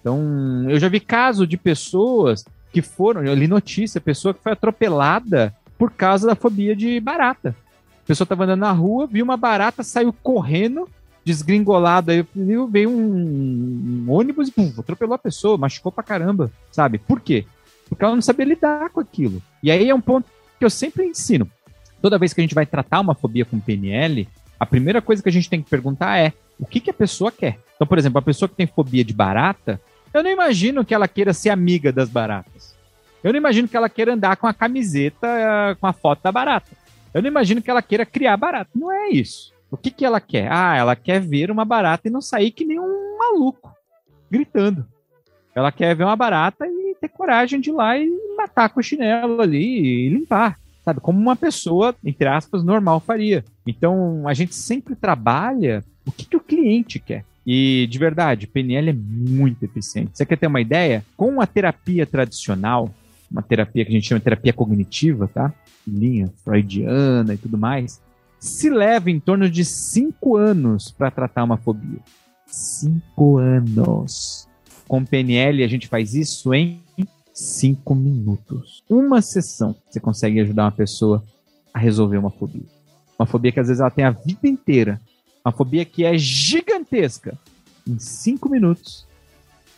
[0.00, 4.52] Então, eu já vi caso de pessoas que foram, eu li notícia, pessoa que foi
[4.52, 7.54] atropelada por causa da fobia de barata.
[8.02, 10.88] A pessoa estava andando na rua, viu uma barata, saiu correndo
[11.24, 12.24] desgringolado aí,
[12.70, 16.98] veio um, um ônibus e pum, atropelou a pessoa, machucou pra caramba, sabe?
[16.98, 17.44] Por quê?
[17.88, 19.42] Porque ela não sabia lidar com aquilo.
[19.62, 20.28] E aí é um ponto
[20.58, 21.50] que eu sempre ensino.
[22.00, 24.26] Toda vez que a gente vai tratar uma fobia com PNL,
[24.58, 27.32] a primeira coisa que a gente tem que perguntar é o que, que a pessoa
[27.32, 27.58] quer.
[27.74, 29.80] Então, por exemplo, a pessoa que tem fobia de barata,
[30.12, 32.74] eu não imagino que ela queira ser amiga das baratas.
[33.22, 36.70] Eu não imagino que ela queira andar com a camiseta com a foto da barata.
[37.12, 38.70] Eu não imagino que ela queira criar barata.
[38.74, 39.52] Não é isso.
[39.70, 40.50] O que, que ela quer?
[40.50, 43.72] Ah, ela quer ver uma barata e não sair que nem um maluco,
[44.30, 44.86] gritando.
[45.54, 48.82] Ela quer ver uma barata e ter coragem de ir lá e matar com o
[48.82, 50.58] chinelo ali e limpar.
[50.84, 51.00] Sabe?
[51.00, 53.44] Como uma pessoa, entre aspas, normal faria.
[53.66, 57.24] Então, a gente sempre trabalha o que, que o cliente quer.
[57.46, 60.10] E, de verdade, PNL é muito eficiente.
[60.14, 61.04] Você quer ter uma ideia?
[61.16, 62.92] Com a terapia tradicional,
[63.30, 65.52] uma terapia que a gente chama de terapia cognitiva, tá?
[65.86, 68.00] Linha freudiana e tudo mais,
[68.40, 72.00] se leva em torno de cinco anos para tratar uma fobia.
[72.46, 74.48] Cinco anos.
[74.88, 76.82] Com PNL, a gente faz isso em
[77.34, 78.82] cinco minutos.
[78.88, 81.22] Uma sessão você consegue ajudar uma pessoa
[81.72, 82.66] a resolver uma fobia.
[83.18, 84.98] Uma fobia que às vezes ela tem a vida inteira.
[85.44, 87.38] Uma fobia que é gigantesca.
[87.86, 89.06] Em cinco minutos,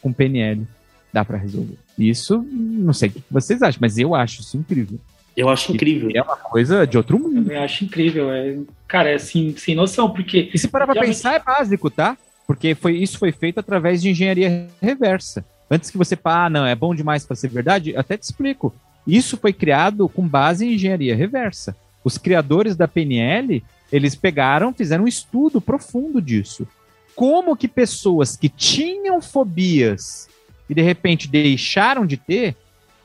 [0.00, 0.66] com PNL,
[1.12, 1.78] dá para resolver.
[1.98, 4.98] Isso, não sei o que vocês acham, mas eu acho isso incrível.
[5.36, 6.10] Eu acho incrível.
[6.14, 7.50] É uma coisa de outro mundo.
[7.50, 8.30] Eu acho incrível.
[8.30, 10.50] É, cara, é assim, sem noção, porque.
[10.52, 12.16] E se parar pra pensar, é básico, tá?
[12.46, 15.44] Porque foi, isso foi feito através de engenharia reversa.
[15.70, 18.74] Antes que você pá, ah, não, é bom demais para ser verdade, até te explico.
[19.06, 21.74] Isso foi criado com base em engenharia reversa.
[22.04, 26.66] Os criadores da PNL, eles pegaram, fizeram um estudo profundo disso.
[27.14, 30.28] Como que pessoas que tinham fobias
[30.68, 32.56] e de repente deixaram de ter,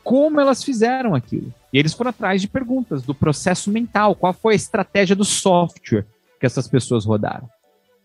[0.03, 1.53] como elas fizeram aquilo?
[1.77, 6.07] E eles foram atrás de perguntas do processo mental, qual foi a estratégia do software
[6.39, 7.47] que essas pessoas rodaram.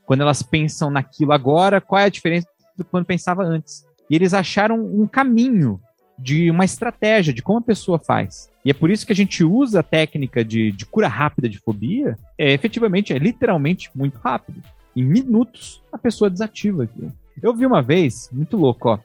[0.05, 3.83] Quando elas pensam naquilo agora, qual é a diferença do quando pensava antes?
[4.11, 5.81] E eles acharam um caminho
[6.19, 8.51] de uma estratégia de como a pessoa faz.
[8.63, 11.59] E é por isso que a gente usa a técnica de, de cura rápida de
[11.59, 12.19] fobia.
[12.37, 14.63] É efetivamente, é literalmente muito rápido.
[14.95, 17.11] Em minutos, a pessoa desativa aquilo.
[17.43, 18.99] Eu vi uma vez, muito louco, ó,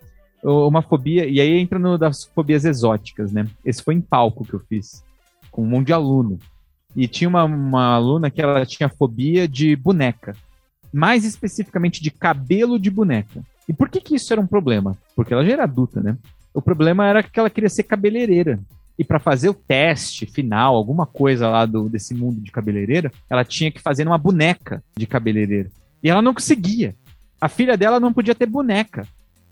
[0.44, 3.48] uma fobia, e aí entra no das fobias exóticas, né?
[3.66, 5.04] Esse foi em palco que eu fiz,
[5.52, 6.38] com um monte de aluno.
[6.96, 10.36] E tinha uma, uma aluna que ela tinha fobia de boneca.
[10.94, 13.44] Mais especificamente de cabelo de boneca.
[13.68, 14.98] E por que que isso era um problema?
[15.16, 16.18] Porque ela já era adulta, né?
[16.54, 18.60] O problema era que ela queria ser cabeleireira.
[18.98, 23.46] E para fazer o teste final, alguma coisa lá do, desse mundo de cabeleireira, ela
[23.46, 25.70] tinha que fazer uma boneca de cabeleireira.
[26.02, 26.96] E ela não conseguia.
[27.40, 29.08] A filha dela não podia ter boneca.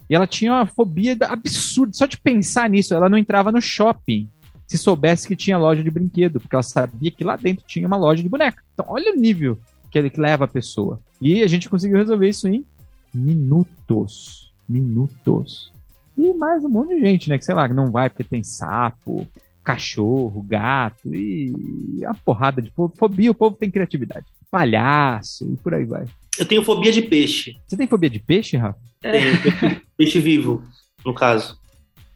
[0.10, 1.94] E ela tinha uma fobia absurda.
[1.94, 4.30] Só de pensar nisso, ela não entrava no shopping
[4.68, 7.98] se soubesse que tinha loja de brinquedo, porque ela sabia que lá dentro tinha uma
[7.98, 8.64] loja de boneca.
[8.74, 9.58] Então, olha o nível
[9.92, 11.00] que ele leva a pessoa.
[11.22, 12.66] E a gente conseguiu resolver isso em
[13.14, 14.52] minutos.
[14.68, 15.72] Minutos.
[16.18, 17.38] E mais um monte de gente, né?
[17.38, 19.28] Que sei lá, que não vai porque tem sapo,
[19.64, 22.72] cachorro, gato e a porrada de.
[22.96, 24.26] Fobia, o povo tem criatividade.
[24.50, 26.06] Palhaço e por aí vai.
[26.40, 27.56] Eu tenho fobia de peixe.
[27.68, 28.80] Você tem fobia de peixe, Rafa?
[29.02, 30.64] Tenho peixe, peixe vivo,
[31.06, 31.58] no caso.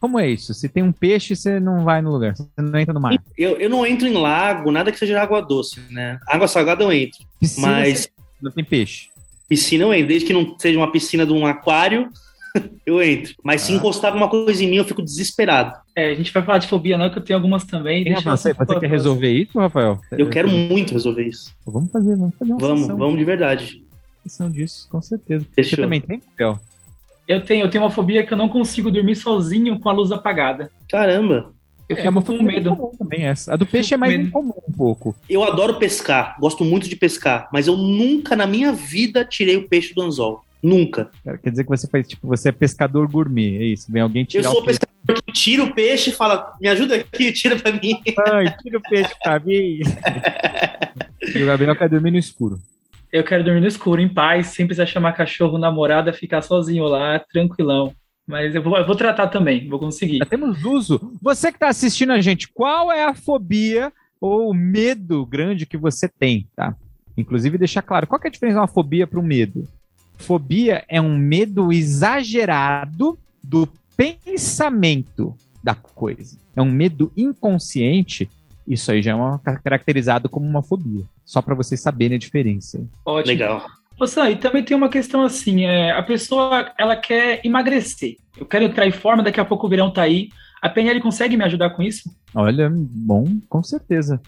[0.00, 0.54] Como é isso?
[0.54, 3.16] Se tem um peixe, você não vai no lugar, você não entra no mar.
[3.36, 6.18] Eu, eu não entro em lago, nada que seja água doce, né?
[6.26, 7.18] Água salgada eu entro.
[7.38, 8.08] Piscina, Mas-
[8.40, 9.08] não tem peixe.
[9.48, 12.08] Piscina eu entro, desde que não seja uma piscina de um aquário,
[12.86, 13.34] eu entro.
[13.44, 13.76] Mas se Ah.
[13.76, 15.78] encostar alguma coisa em mim, eu fico desesperado.
[15.94, 18.02] É, a gente vai falar de fobia, não, que eu tenho algumas também.
[18.02, 20.00] Tem, Deixa você, eu- você quer resolver isso, Rafael?
[20.12, 21.52] Eu quero muito resolver isso.
[21.66, 23.84] Vamos fazer, vamos fazer uma Vamos, sessão, vamos de verdade.
[24.22, 25.46] Sessão disso, com certeza.
[25.54, 25.76] Fechou.
[25.76, 26.58] Você também tem, Rafael?
[27.28, 30.10] Eu tenho, eu tenho uma fobia que eu não consigo dormir sozinho com a luz
[30.10, 30.70] apagada.
[30.88, 31.52] Caramba.
[31.88, 32.76] Eu É uma fico com fobia medo.
[32.76, 33.52] comum também essa.
[33.52, 34.28] A do peixe é mais medo.
[34.28, 35.14] incomum um pouco.
[35.28, 39.68] Eu adoro pescar, gosto muito de pescar, mas eu nunca na minha vida tirei o
[39.68, 40.44] peixe do anzol.
[40.62, 41.10] Nunca.
[41.24, 43.90] Cara, Quer dizer que você faz, tipo, você é pescador gourmet, é isso?
[43.90, 44.78] Vem alguém Eu tirar sou o peixe.
[44.80, 48.00] pescador que tira o peixe e fala: me ajuda aqui, tira pra mim.
[48.28, 49.80] Ai, tira o peixe pra mim.
[51.34, 52.60] e o Gabriel quer dormir no escuro.
[53.12, 57.18] Eu quero dormir no escuro, em paz, sem precisar chamar cachorro, namorada, ficar sozinho lá,
[57.18, 57.92] tranquilão.
[58.26, 60.18] Mas eu vou, eu vou tratar também, vou conseguir.
[60.18, 61.12] Já temos uso.
[61.20, 65.76] Você que está assistindo a gente, qual é a fobia ou o medo grande que
[65.76, 66.76] você tem, tá?
[67.16, 69.66] Inclusive, deixar claro, qual é a diferença de uma fobia para um medo?
[70.16, 76.38] Fobia é um medo exagerado do pensamento da coisa.
[76.54, 78.30] É um medo inconsciente.
[78.66, 81.04] Isso aí já é uma, caracterizado como uma fobia.
[81.30, 82.84] Só para vocês saberem a diferença.
[83.06, 83.28] Ótimo.
[83.30, 83.64] Legal.
[83.96, 88.16] Ô, Sam, e também tem uma questão assim, é, a pessoa, ela quer emagrecer.
[88.36, 90.30] Eu quero entrar em forma, daqui a pouco o verão tá aí.
[90.60, 92.10] A PNL consegue me ajudar com isso?
[92.34, 94.20] Olha, bom, com certeza.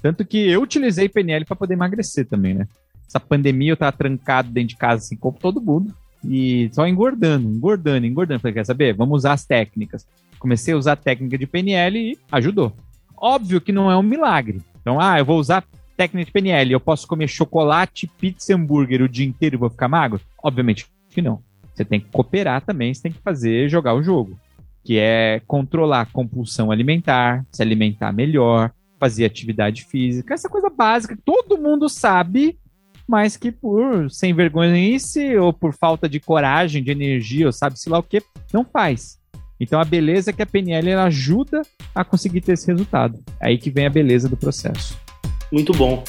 [0.00, 2.66] Tanto que eu utilizei PNL para poder emagrecer também, né?
[3.06, 5.94] Essa pandemia eu tava trancado dentro de casa, assim, como todo mundo.
[6.24, 8.40] E só engordando, engordando, engordando.
[8.40, 8.94] Falei, quer saber?
[8.94, 10.06] Vamos usar as técnicas.
[10.38, 12.72] Comecei a usar a técnica de PNL e ajudou.
[13.14, 14.62] Óbvio que não é um milagre.
[14.80, 15.62] Então, ah, eu vou usar
[15.96, 16.72] técnica de PNL.
[16.72, 20.20] Eu posso comer chocolate, pizza hambúrguer o dia inteiro e vou ficar magro?
[20.42, 21.42] Obviamente que não.
[21.74, 24.38] Você tem que cooperar também, você tem que fazer, jogar o jogo.
[24.84, 31.16] Que é controlar a compulsão alimentar, se alimentar melhor, fazer atividade física, essa coisa básica
[31.16, 32.58] que todo mundo sabe,
[33.06, 37.98] mas que por sem vergonhice ou por falta de coragem, de energia, ou sabe-se lá
[37.98, 39.18] o que, não faz.
[39.58, 41.62] Então a beleza é que a PNL ajuda
[41.94, 43.22] a conseguir ter esse resultado.
[43.40, 45.05] É aí que vem a beleza do processo.
[45.52, 46.02] Muito bom.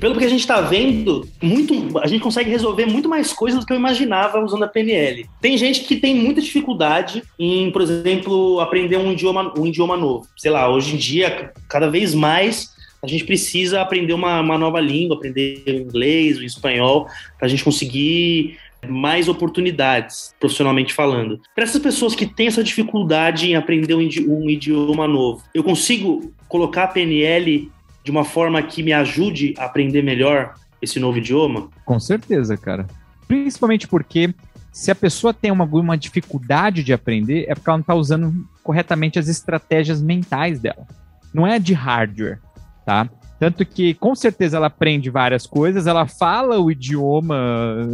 [0.00, 3.66] Pelo que a gente está vendo, muito, a gente consegue resolver muito mais coisas do
[3.66, 5.28] que eu imaginava usando a PNL.
[5.42, 10.26] Tem gente que tem muita dificuldade em, por exemplo, aprender um idioma, um idioma novo.
[10.38, 14.80] Sei lá, hoje em dia, cada vez mais a gente precisa aprender uma, uma nova
[14.80, 17.06] língua, aprender o inglês, o espanhol,
[17.36, 21.40] para a gente conseguir mais oportunidades, profissionalmente falando.
[21.54, 26.32] Para essas pessoas que têm essa dificuldade em aprender um, idi- idioma novo, eu consigo
[26.48, 27.70] colocar a PNL
[28.04, 31.68] de uma forma que me ajude a aprender melhor esse novo idioma?
[31.84, 32.86] Com certeza, cara.
[33.26, 34.32] Principalmente porque
[34.72, 35.66] se a pessoa tem uma,
[35.98, 40.86] dificuldade de aprender, é porque ela não está usando corretamente as estratégias mentais dela.
[41.34, 42.40] Não é de hardware,
[42.86, 43.08] tá?
[43.38, 47.36] Tanto que, com certeza, ela aprende várias coisas, ela fala o idioma,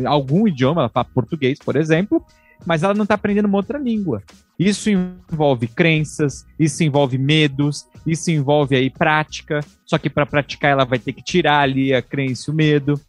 [0.07, 2.25] algum idioma, ela fala português, por exemplo,
[2.65, 4.23] mas ela não está aprendendo uma outra língua.
[4.59, 10.85] Isso envolve crenças, isso envolve medos, isso envolve aí prática, só que para praticar ela
[10.85, 13.01] vai ter que tirar ali a crença e o medo.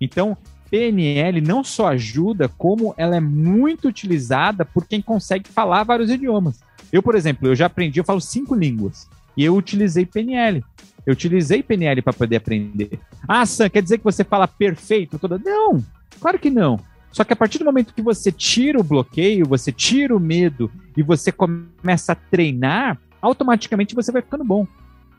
[0.00, 0.36] Então,
[0.70, 6.60] PNL não só ajuda, como ela é muito utilizada por quem consegue falar vários idiomas.
[6.92, 9.08] Eu, por exemplo, eu já aprendi, eu falo cinco línguas.
[9.36, 10.64] E eu utilizei PNL.
[11.06, 12.98] Eu utilizei PNL para poder aprender.
[13.28, 15.38] Ah, Sam, quer dizer que você fala perfeito toda?
[15.38, 15.84] Não,
[16.20, 16.80] claro que não.
[17.12, 20.70] Só que a partir do momento que você tira o bloqueio, você tira o medo
[20.96, 24.66] e você começa a treinar, automaticamente você vai ficando bom.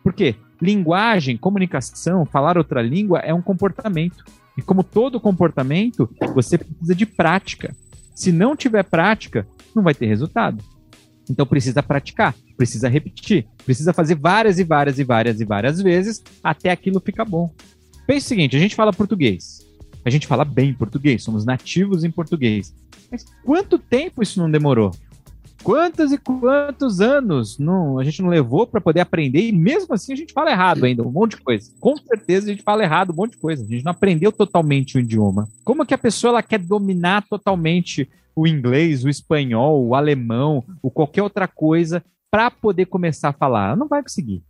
[0.03, 0.35] Por quê?
[0.61, 4.25] Linguagem, comunicação, falar outra língua é um comportamento.
[4.57, 7.75] E como todo comportamento, você precisa de prática.
[8.13, 10.63] Se não tiver prática, não vai ter resultado.
[11.29, 16.23] Então precisa praticar, precisa repetir, precisa fazer várias e várias e várias e várias vezes
[16.43, 17.53] até aquilo ficar bom.
[18.07, 19.65] Pense o seguinte: a gente fala português,
[20.03, 22.73] a gente fala bem português, somos nativos em português.
[23.11, 24.91] Mas quanto tempo isso não demorou?
[25.63, 30.13] Quantos e quantos anos não, a gente não levou para poder aprender e mesmo assim
[30.13, 31.71] a gente fala errado ainda, um monte de coisa.
[31.79, 33.63] Com certeza a gente fala errado um monte de coisa.
[33.63, 35.49] A gente não aprendeu totalmente o idioma.
[35.63, 40.91] Como que a pessoa ela quer dominar totalmente o inglês, o espanhol, o alemão, ou
[40.91, 42.03] qualquer outra coisa
[42.35, 43.67] para poder começar a falar?
[43.67, 44.43] Ela não vai conseguir.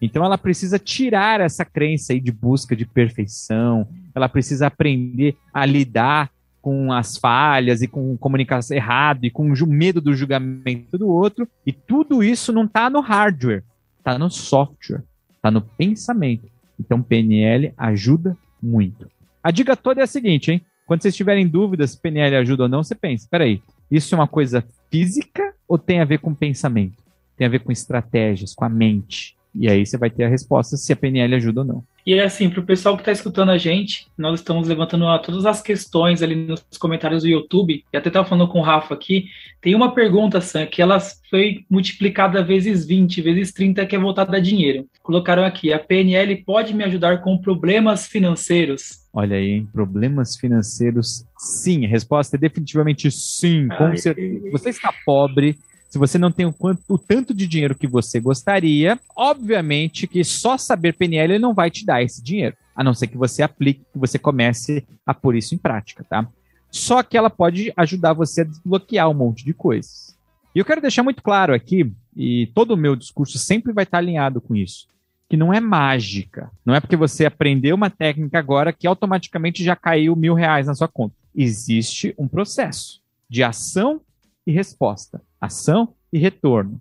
[0.00, 5.66] Então ela precisa tirar essa crença aí de busca de perfeição, ela precisa aprender a
[5.66, 6.30] lidar
[6.62, 11.48] com as falhas e com comunicação errada e com o medo do julgamento do outro.
[11.66, 13.64] E tudo isso não está no hardware,
[13.98, 15.02] está no software,
[15.34, 16.48] está no pensamento.
[16.78, 19.10] Então, PNL ajuda muito.
[19.42, 20.64] A dica toda é a seguinte, hein?
[20.86, 23.60] Quando vocês tiverem dúvidas se PNL ajuda ou não, você pensa, peraí,
[23.90, 27.03] isso é uma coisa física ou tem a ver com pensamento?
[27.36, 29.36] Tem a ver com estratégias, com a mente.
[29.54, 31.84] E aí você vai ter a resposta se a PNL ajuda ou não.
[32.06, 35.46] E é assim, para o pessoal que está escutando a gente, nós estamos levantando todas
[35.46, 39.28] as questões ali nos comentários do YouTube, e até estava falando com o Rafa aqui,
[39.62, 40.98] tem uma pergunta, Sam, que ela
[41.30, 44.86] foi multiplicada vezes 20, vezes 30, que é voltada a dinheiro.
[45.02, 49.04] Colocaram aqui, a PNL pode me ajudar com problemas financeiros?
[49.10, 51.86] Olha aí, problemas financeiros, sim.
[51.86, 54.50] A resposta é definitivamente sim, com certeza.
[54.50, 55.56] Você está pobre,
[55.94, 60.24] se você não tem o, quanto, o tanto de dinheiro que você gostaria, obviamente que
[60.24, 63.86] só saber PNL não vai te dar esse dinheiro, a não ser que você aplique,
[63.92, 66.26] que você comece a pôr isso em prática, tá?
[66.68, 70.18] Só que ela pode ajudar você a desbloquear um monte de coisas.
[70.52, 73.98] E eu quero deixar muito claro aqui, e todo o meu discurso sempre vai estar
[73.98, 74.88] alinhado com isso,
[75.28, 76.50] que não é mágica.
[76.66, 80.74] Não é porque você aprendeu uma técnica agora que automaticamente já caiu mil reais na
[80.74, 81.14] sua conta.
[81.32, 84.00] Existe um processo de ação
[84.44, 86.80] e resposta ação e retorno.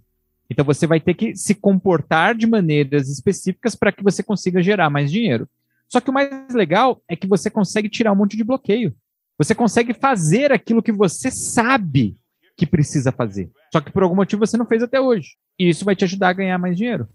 [0.49, 4.89] Então você vai ter que se comportar de maneiras específicas para que você consiga gerar
[4.89, 5.47] mais dinheiro.
[5.87, 8.95] Só que o mais legal é que você consegue tirar um monte de bloqueio.
[9.37, 12.15] Você consegue fazer aquilo que você sabe
[12.55, 13.49] que precisa fazer.
[13.71, 15.35] Só que por algum motivo você não fez até hoje.
[15.57, 17.07] E isso vai te ajudar a ganhar mais dinheiro.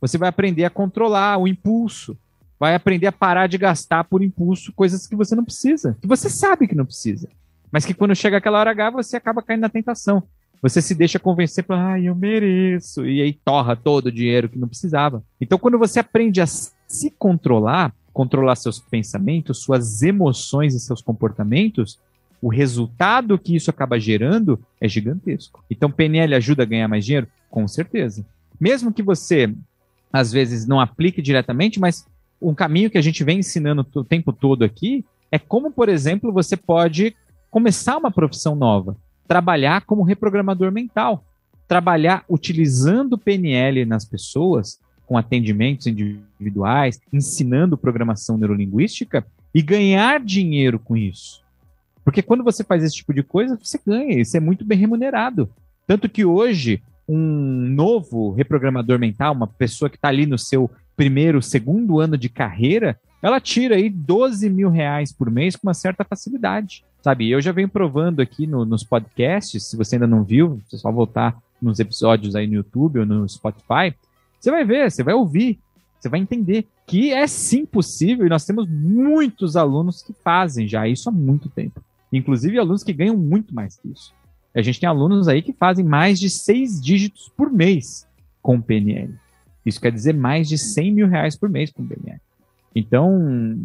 [0.00, 2.18] Você vai aprender a controlar o impulso.
[2.58, 5.96] Vai aprender a parar de gastar por impulso coisas que você não precisa.
[6.00, 7.28] Que você sabe que não precisa.
[7.70, 10.22] Mas que quando chega aquela hora H, você acaba caindo na tentação.
[10.60, 14.58] Você se deixa convencer para, ah, eu mereço, e aí torra todo o dinheiro que
[14.58, 15.22] não precisava.
[15.40, 21.98] Então, quando você aprende a se controlar, controlar seus pensamentos, suas emoções e seus comportamentos,
[22.42, 25.64] o resultado que isso acaba gerando é gigantesco.
[25.70, 27.28] Então, PNL ajuda a ganhar mais dinheiro?
[27.48, 28.26] Com certeza.
[28.60, 29.52] Mesmo que você,
[30.12, 32.04] às vezes, não aplique diretamente, mas
[32.42, 36.32] um caminho que a gente vem ensinando o tempo todo aqui é como, por exemplo,
[36.32, 37.14] você pode
[37.50, 38.96] começar uma profissão nova
[39.28, 41.22] trabalhar como reprogramador mental,
[41.68, 49.24] trabalhar utilizando PNL nas pessoas, com atendimentos individuais, ensinando programação neurolinguística
[49.54, 51.42] e ganhar dinheiro com isso.
[52.04, 55.50] Porque quando você faz esse tipo de coisa, você ganha, isso é muito bem remunerado.
[55.86, 61.42] Tanto que hoje, um novo reprogramador mental, uma pessoa que está ali no seu primeiro,
[61.42, 66.04] segundo ano de carreira, ela tira aí 12 mil reais por mês com uma certa
[66.04, 66.84] facilidade.
[67.02, 70.76] Sabe, eu já venho provando aqui no, nos podcasts, se você ainda não viu, é
[70.76, 73.94] só voltar nos episódios aí no YouTube ou no Spotify,
[74.38, 75.58] você vai ver, você vai ouvir,
[75.98, 80.88] você vai entender que é sim possível e nós temos muitos alunos que fazem já
[80.88, 81.82] isso há muito tempo.
[82.12, 84.12] Inclusive alunos que ganham muito mais que isso.
[84.54, 88.08] A gente tem alunos aí que fazem mais de seis dígitos por mês
[88.40, 89.14] com PNL.
[89.64, 92.20] Isso quer dizer mais de 100 mil reais por mês com PNL.
[92.74, 93.58] Então,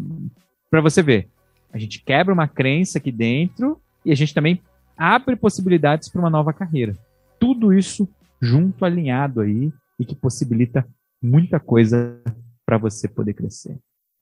[0.70, 1.30] para você ver,
[1.74, 4.62] a gente quebra uma crença aqui dentro e a gente também
[4.96, 6.96] abre possibilidades para uma nova carreira.
[7.40, 8.08] Tudo isso
[8.40, 10.88] junto, alinhado aí e que possibilita
[11.22, 12.22] muita coisa
[12.66, 13.78] para você poder crescer.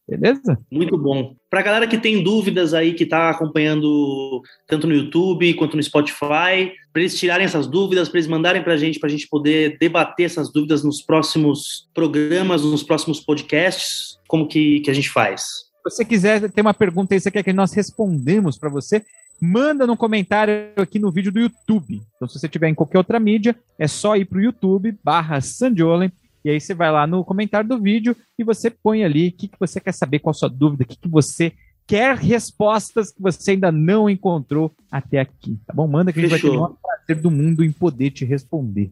[0.07, 0.59] Beleza?
[0.71, 1.35] Muito bom.
[1.49, 5.83] Para a galera que tem dúvidas aí, que está acompanhando tanto no YouTube quanto no
[5.83, 9.27] Spotify, para eles tirarem essas dúvidas, para eles mandarem para a gente, para a gente
[9.27, 15.09] poder debater essas dúvidas nos próximos programas, nos próximos podcasts, como que, que a gente
[15.09, 15.70] faz?
[15.87, 19.03] Se você quiser ter uma pergunta aí, você quer que nós respondemos para você,
[19.41, 22.01] manda no comentário aqui no vídeo do YouTube.
[22.15, 25.41] Então, se você tiver em qualquer outra mídia, é só ir para o YouTube, barra
[25.41, 26.11] Sandiolen,
[26.45, 29.47] e aí você vai lá no comentário do vídeo e você põe ali o que,
[29.47, 31.53] que você quer saber, qual a sua dúvida, o que, que você
[31.87, 35.87] quer respostas que você ainda não encontrou até aqui, tá bom?
[35.87, 36.49] Manda que a gente Fechou.
[36.49, 38.91] vai ter o maior prazer do mundo em poder te responder.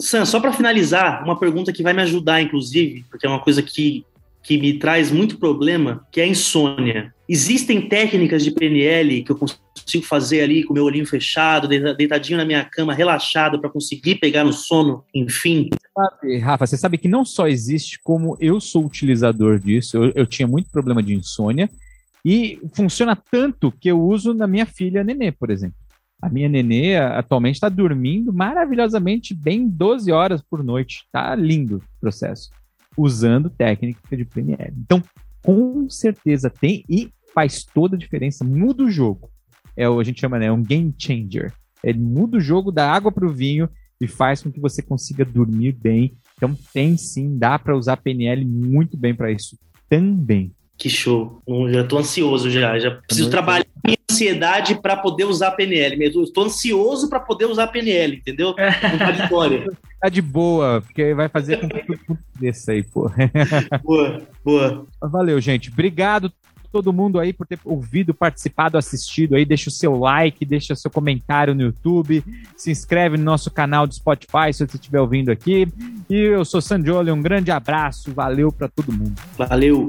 [0.00, 3.60] Sam, só para finalizar, uma pergunta que vai me ajudar, inclusive, porque é uma coisa
[3.62, 4.04] que,
[4.48, 7.14] que me traz muito problema, que é a insônia.
[7.28, 12.46] Existem técnicas de PNL que eu consigo fazer ali com meu olhinho fechado, deitadinho na
[12.46, 15.68] minha cama, relaxado, para conseguir pegar no sono, enfim?
[16.40, 20.48] Rafa, você sabe que não só existe, como eu sou utilizador disso, eu, eu tinha
[20.48, 21.68] muito problema de insônia,
[22.24, 25.76] e funciona tanto que eu uso na minha filha Nenê, por exemplo.
[26.22, 31.04] A minha Nenê atualmente está dormindo maravilhosamente bem 12 horas por noite.
[31.12, 32.48] Tá lindo o processo.
[32.98, 34.74] Usando técnica de PNL.
[34.76, 35.02] Então,
[35.42, 36.84] com certeza tem.
[36.88, 39.30] E faz toda a diferença, muda o jogo.
[39.76, 41.52] É o a gente chama, né, um game changer.
[41.84, 43.68] Ele muda o jogo da água para o vinho
[44.00, 46.16] e faz com que você consiga dormir bem.
[46.36, 49.56] Então tem sim, dá para usar PNL muito bem para isso
[49.88, 50.52] também.
[50.78, 51.42] Que show.
[51.70, 52.78] Já estou ansioso já.
[52.78, 56.22] Já preciso trabalhar minha ansiedade para poder usar PNL mesmo.
[56.22, 58.54] Estou ansioso para poder usar PNL, entendeu?
[58.54, 59.66] Contraditória.
[60.00, 63.10] Tá de boa, porque vai fazer com que tudo desse aí, pô.
[63.82, 64.86] Boa, boa.
[65.02, 65.70] Valeu, gente.
[65.70, 66.32] Obrigado
[66.70, 69.44] todo mundo aí por ter ouvido, participado, assistido aí.
[69.44, 72.22] Deixa o seu like, deixa o seu comentário no YouTube,
[72.56, 75.66] se inscreve no nosso canal do Spotify se você estiver ouvindo aqui.
[76.08, 79.20] E eu sou Sandioli, um grande abraço, valeu para todo mundo.
[79.36, 79.88] Valeu.